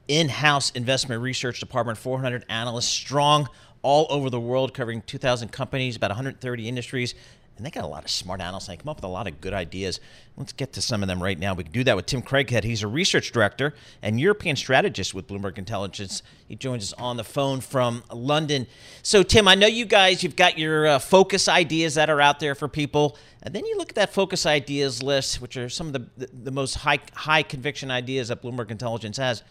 [0.07, 3.49] in house investment research department, 400 analysts strong
[3.81, 7.15] all over the world, covering 2,000 companies, about 130 industries.
[7.57, 8.67] And they got a lot of smart analysts.
[8.67, 10.01] They come up with a lot of good ideas.
[10.35, 11.53] Let's get to some of them right now.
[11.53, 12.65] We can do that with Tim Craighead.
[12.65, 16.21] He's a research director and European strategist with Bloomberg Intelligence.
[16.49, 18.67] He joins us on the phone from London.
[19.03, 22.41] So, Tim, I know you guys, you've got your uh, focus ideas that are out
[22.41, 23.17] there for people.
[23.41, 26.29] And then you look at that focus ideas list, which are some of the, the,
[26.43, 29.43] the most high, high conviction ideas that Bloomberg Intelligence has.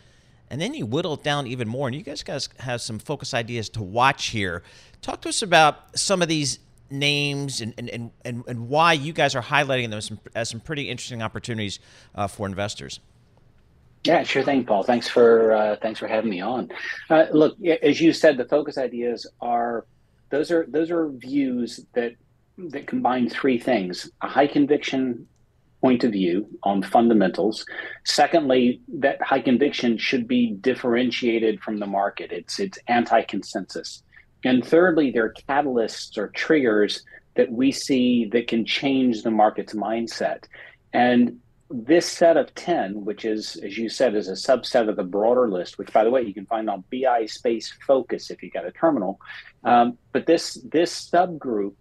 [0.50, 1.88] And then you whittle it down even more.
[1.88, 4.62] And you guys guys have some focus ideas to watch here.
[5.00, 6.58] Talk to us about some of these
[6.90, 10.60] names and, and, and, and why you guys are highlighting them as some, as some
[10.60, 11.78] pretty interesting opportunities
[12.14, 13.00] uh, for investors.
[14.04, 14.82] Yeah, sure thing, Paul.
[14.82, 16.70] Thanks for uh, thanks for having me on.
[17.08, 19.86] Uh, look, as you said, the focus ideas are
[20.28, 22.12] those are those are views that
[22.58, 25.26] that combine three things: a high conviction
[25.80, 27.64] point of view on fundamentals.
[28.04, 32.30] Secondly, that high conviction should be differentiated from the market.
[32.30, 34.02] It's it's anti-consensus.
[34.44, 37.02] And thirdly, there are catalysts or triggers
[37.34, 40.44] that we see that can change the market's mindset.
[40.92, 41.40] And
[41.70, 45.50] this set of 10, which is, as you said, is a subset of the broader
[45.50, 48.66] list, which, by the way, you can find on BI Space Focus if you got
[48.66, 49.20] a terminal.
[49.64, 51.74] Um, but this this subgroup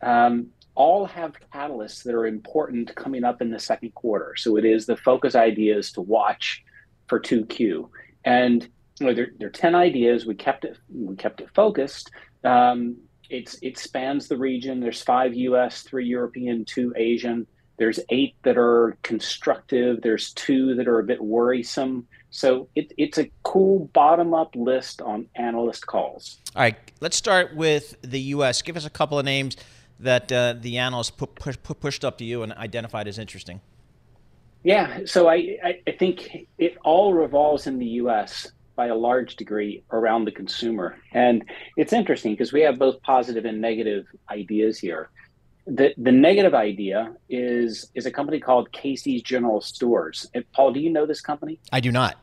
[0.00, 4.34] um, all have catalysts that are important coming up in the second quarter.
[4.36, 6.62] So it is the focus ideas to watch
[7.08, 7.90] for 2Q.
[8.24, 8.68] And
[9.00, 10.26] you know, there, there are 10 ideas.
[10.26, 12.10] We kept it we kept it focused.
[12.44, 12.96] Um,
[13.28, 14.80] it's it spans the region.
[14.80, 17.46] There's five US, three European, two Asian.
[17.78, 20.00] There's eight that are constructive.
[20.00, 22.06] There's two that are a bit worrisome.
[22.30, 26.38] So it, it's a cool bottom up list on analyst calls.
[26.54, 28.62] All right, let's start with the U.S.
[28.62, 29.56] Give us a couple of names
[30.00, 33.60] that uh, the analysts put, push, put pushed up to you and identified as interesting.
[34.62, 38.50] Yeah, so I, I, I think it all revolves in the U.S.
[38.76, 40.96] by a large degree around the consumer.
[41.12, 41.44] And
[41.76, 45.10] it's interesting because we have both positive and negative ideas here
[45.66, 50.28] the the negative idea is is a company called Casey's General Stores.
[50.34, 51.58] And Paul, do you know this company?
[51.72, 52.16] I do not.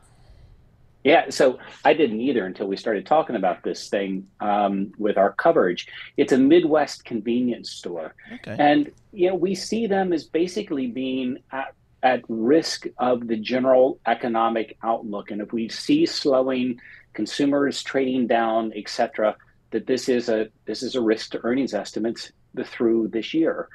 [1.04, 5.32] Yeah, so I didn't either until we started talking about this thing um, with our
[5.32, 5.86] coverage.
[6.16, 8.56] It's a Midwest convenience store, okay.
[8.58, 11.74] and you know we see them as basically being at,
[12.04, 15.30] at risk of the general economic outlook.
[15.30, 16.78] And if we see slowing,
[17.14, 19.36] consumers trading down, etc.,
[19.70, 22.30] that this is a this is a risk to earnings estimates
[22.64, 23.68] through this year.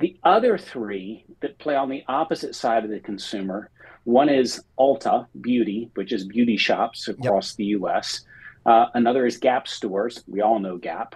[0.00, 3.70] The other three that play on the opposite side of the consumer
[4.04, 7.56] one is Ulta Beauty, which is beauty shops across yep.
[7.56, 8.24] the US.
[8.64, 10.22] Uh, another is Gap stores.
[10.26, 11.14] We all know Gap.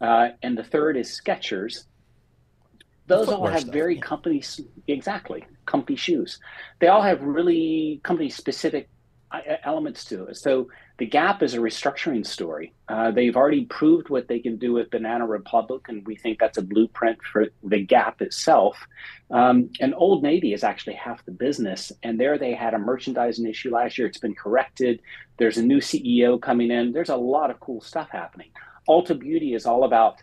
[0.00, 1.84] Uh, and the third is Skechers.
[3.06, 3.72] Those all have stuff.
[3.72, 4.42] very company,
[4.86, 6.38] exactly, comfy shoes.
[6.80, 8.88] They all have really company specific
[9.32, 10.36] uh, elements to it.
[10.36, 12.72] So the Gap is a restructuring story.
[12.88, 16.58] Uh, they've already proved what they can do with Banana Republic, and we think that's
[16.58, 18.78] a blueprint for the Gap itself.
[19.30, 23.46] Um, and Old Navy is actually half the business, and there they had a merchandising
[23.46, 24.06] issue last year.
[24.06, 25.02] It's been corrected.
[25.38, 26.92] There's a new CEO coming in.
[26.92, 28.50] There's a lot of cool stuff happening.
[28.88, 30.22] Ulta Beauty is all about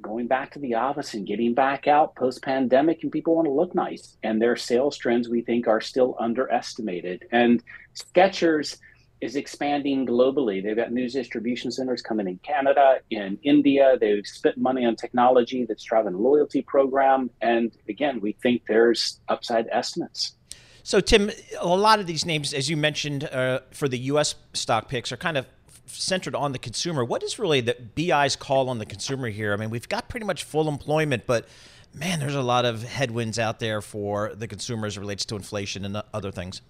[0.00, 3.52] going back to the office and getting back out post pandemic, and people want to
[3.52, 4.16] look nice.
[4.22, 7.24] And their sales trends we think are still underestimated.
[7.32, 7.62] And
[7.94, 8.78] Skechers
[9.20, 10.62] is expanding globally.
[10.62, 13.96] They've got news distribution centers coming in Canada, in India.
[14.00, 17.30] They've spent money on technology that's driving a loyalty program.
[17.40, 20.36] And again, we think there's upside estimates.
[20.84, 21.30] So, Tim,
[21.60, 24.36] a lot of these names, as you mentioned, uh, for the U.S.
[24.54, 25.46] stock picks, are kind of
[25.90, 27.04] centered on the consumer.
[27.04, 29.52] What is really the BI's call on the consumer here?
[29.52, 31.48] I mean, we've got pretty much full employment, but
[31.94, 36.02] man, there's a lot of headwinds out there for the consumers relates to inflation and
[36.12, 36.62] other things.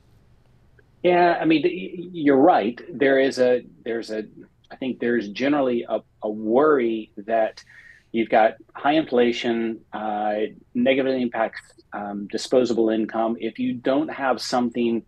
[1.02, 2.80] Yeah, I mean, you're right.
[2.92, 4.24] There is a there's a
[4.70, 7.62] I think there's generally a, a worry that
[8.12, 10.34] you've got high inflation, uh,
[10.74, 11.60] negatively impacts
[11.92, 13.36] um, disposable income.
[13.40, 15.04] If you don't have something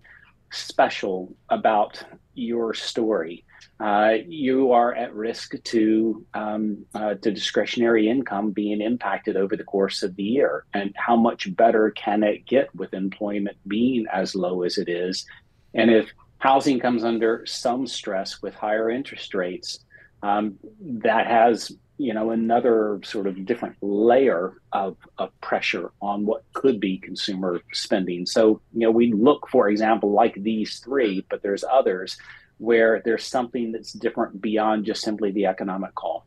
[0.51, 2.03] special about
[2.35, 3.45] your story,
[3.81, 9.65] uh, you are at risk to um, uh, to discretionary income being impacted over the
[9.65, 10.65] course of the year.
[10.75, 15.27] And how much better can it get with employment being as low as it is
[15.75, 19.81] and if housing comes under some stress with higher interest rates,
[20.23, 26.45] um, that has you know another sort of different layer of, of pressure on what
[26.55, 28.27] could be consumer spending.
[28.27, 32.17] So you know we look, for example, like these three, but there's others
[32.61, 36.27] where there's something that's different beyond just simply the economic call.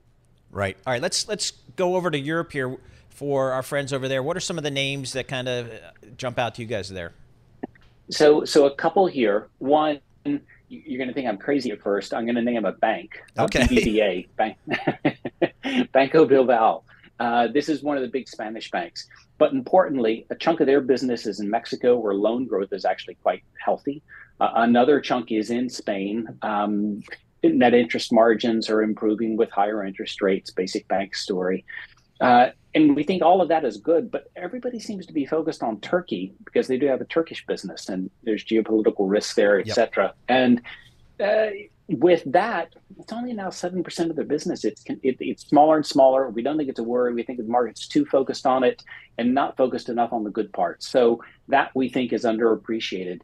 [0.51, 0.75] Right.
[0.85, 1.01] All right.
[1.01, 2.77] Let's let's go over to Europe here
[3.09, 4.21] for our friends over there.
[4.23, 5.77] What are some of the names that kind of uh,
[6.17, 7.13] jump out to you guys there?
[8.09, 9.47] So, so a couple here.
[9.59, 12.13] One, you're going to think I'm crazy at first.
[12.13, 13.21] I'm going to name a bank.
[13.37, 13.61] Okay.
[13.61, 14.57] BBVA, Bank,
[15.91, 16.83] Banco Bilbao.
[17.23, 19.07] Uh, this is one of the big Spanish banks.
[19.37, 23.17] But importantly, a chunk of their business is in Mexico, where loan growth is actually
[23.25, 23.97] quite healthy.
[24.41, 26.27] Uh, another chunk is in Spain.
[26.41, 27.01] Um,
[27.41, 30.51] net interest margins are improving with higher interest rates.
[30.51, 31.63] Basic bank story.
[32.19, 35.63] Uh, and we think all of that is good, but everybody seems to be focused
[35.63, 39.67] on Turkey because they do have a Turkish business and there's geopolitical risk there, et
[39.67, 39.75] yep.
[39.75, 40.13] cetera.
[40.27, 40.61] And
[41.21, 41.47] uh,
[41.89, 44.63] with that, it's only now 7% of their business.
[44.63, 46.29] It's, it, it's smaller and smaller.
[46.29, 47.13] We don't think it's a worry.
[47.13, 48.83] We think the market's too focused on it
[49.17, 50.87] and not focused enough on the good parts.
[50.87, 53.21] So that we think is underappreciated.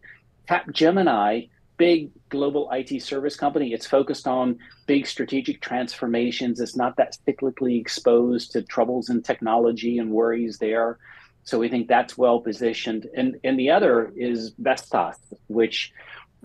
[0.47, 1.49] Capgemini
[1.80, 3.74] big global IT service company.
[3.74, 6.60] It's focused on big strategic transformations.
[6.60, 10.99] It's not that cyclically exposed to troubles in technology and worries there.
[11.45, 13.07] So we think that's well positioned.
[13.16, 15.93] And and the other is Vestas, which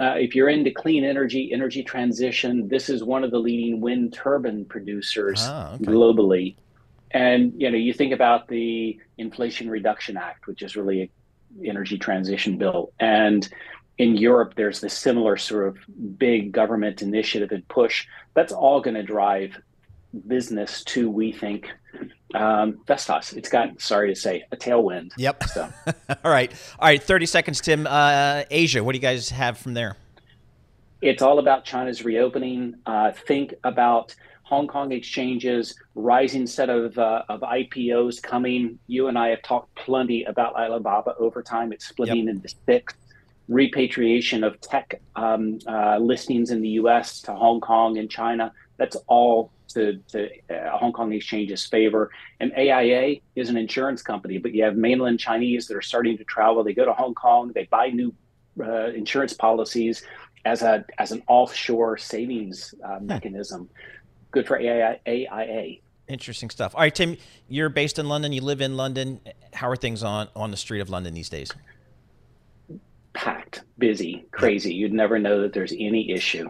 [0.00, 4.12] uh, if you're into clean energy, energy transition, this is one of the leading wind
[4.12, 5.84] turbine producers Ah, okay.
[5.84, 6.56] globally.
[7.10, 11.08] And you know, you think about the Inflation Reduction Act, which is really an
[11.64, 13.48] energy transition bill, and
[13.98, 15.76] in Europe, there's this similar sort of
[16.18, 18.06] big government initiative and push.
[18.34, 19.56] That's all going to drive
[20.26, 21.70] business to, we think,
[22.34, 23.32] um, Vestas.
[23.32, 25.12] It's got, sorry to say, a tailwind.
[25.16, 25.44] Yep.
[25.44, 25.72] So.
[26.24, 26.52] All right.
[26.78, 27.02] All right.
[27.02, 27.86] 30 seconds, Tim.
[27.86, 29.96] Uh, Asia, what do you guys have from there?
[31.00, 32.76] It's all about China's reopening.
[32.86, 38.78] Uh, think about Hong Kong exchanges, rising set of, uh, of IPOs coming.
[38.86, 41.72] You and I have talked plenty about Alibaba over time.
[41.72, 42.94] It's splitting into six.
[43.48, 48.50] Repatriation of tech um, uh, listings in the US to Hong Kong and China.
[48.78, 52.10] That's all to, to uh, Hong Kong exchange's favor.
[52.40, 56.24] And AIA is an insurance company, but you have mainland Chinese that are starting to
[56.24, 56.64] travel.
[56.64, 58.14] They go to Hong Kong, they buy new
[58.60, 60.04] uh, insurance policies
[60.44, 63.68] as a as an offshore savings uh, mechanism.
[64.30, 64.98] Good for AIA.
[65.06, 65.76] AIA.
[66.06, 66.74] Interesting stuff.
[66.74, 67.16] All right, Tim,
[67.48, 68.32] you're based in London.
[68.32, 69.20] You live in London.
[69.54, 71.50] How are things on, on the street of London these days?
[73.14, 74.74] Packed, busy, crazy.
[74.74, 76.48] You'd never know that there's any issue.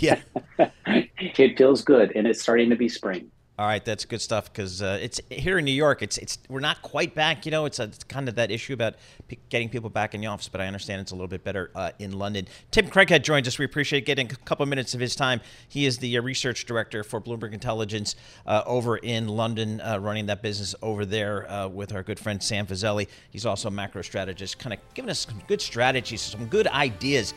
[0.00, 0.20] yeah.
[0.86, 3.30] it feels good, and it's starting to be spring.
[3.58, 6.00] All right, that's good stuff because uh, it's here in New York.
[6.00, 7.44] It's it's we're not quite back.
[7.44, 8.94] You know, it's, a, it's kind of that issue about
[9.26, 10.48] p- getting people back in the office.
[10.48, 12.46] But I understand it's a little bit better uh, in London.
[12.70, 13.58] Tim Craighead joins us.
[13.58, 15.40] We appreciate getting a couple minutes of his time.
[15.68, 18.14] He is the uh, research director for Bloomberg Intelligence
[18.46, 22.40] uh, over in London, uh, running that business over there uh, with our good friend
[22.40, 23.08] Sam Fazeli.
[23.30, 27.34] He's also a macro strategist, kind of giving us some good strategies, some good ideas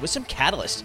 [0.00, 0.84] with some catalysts.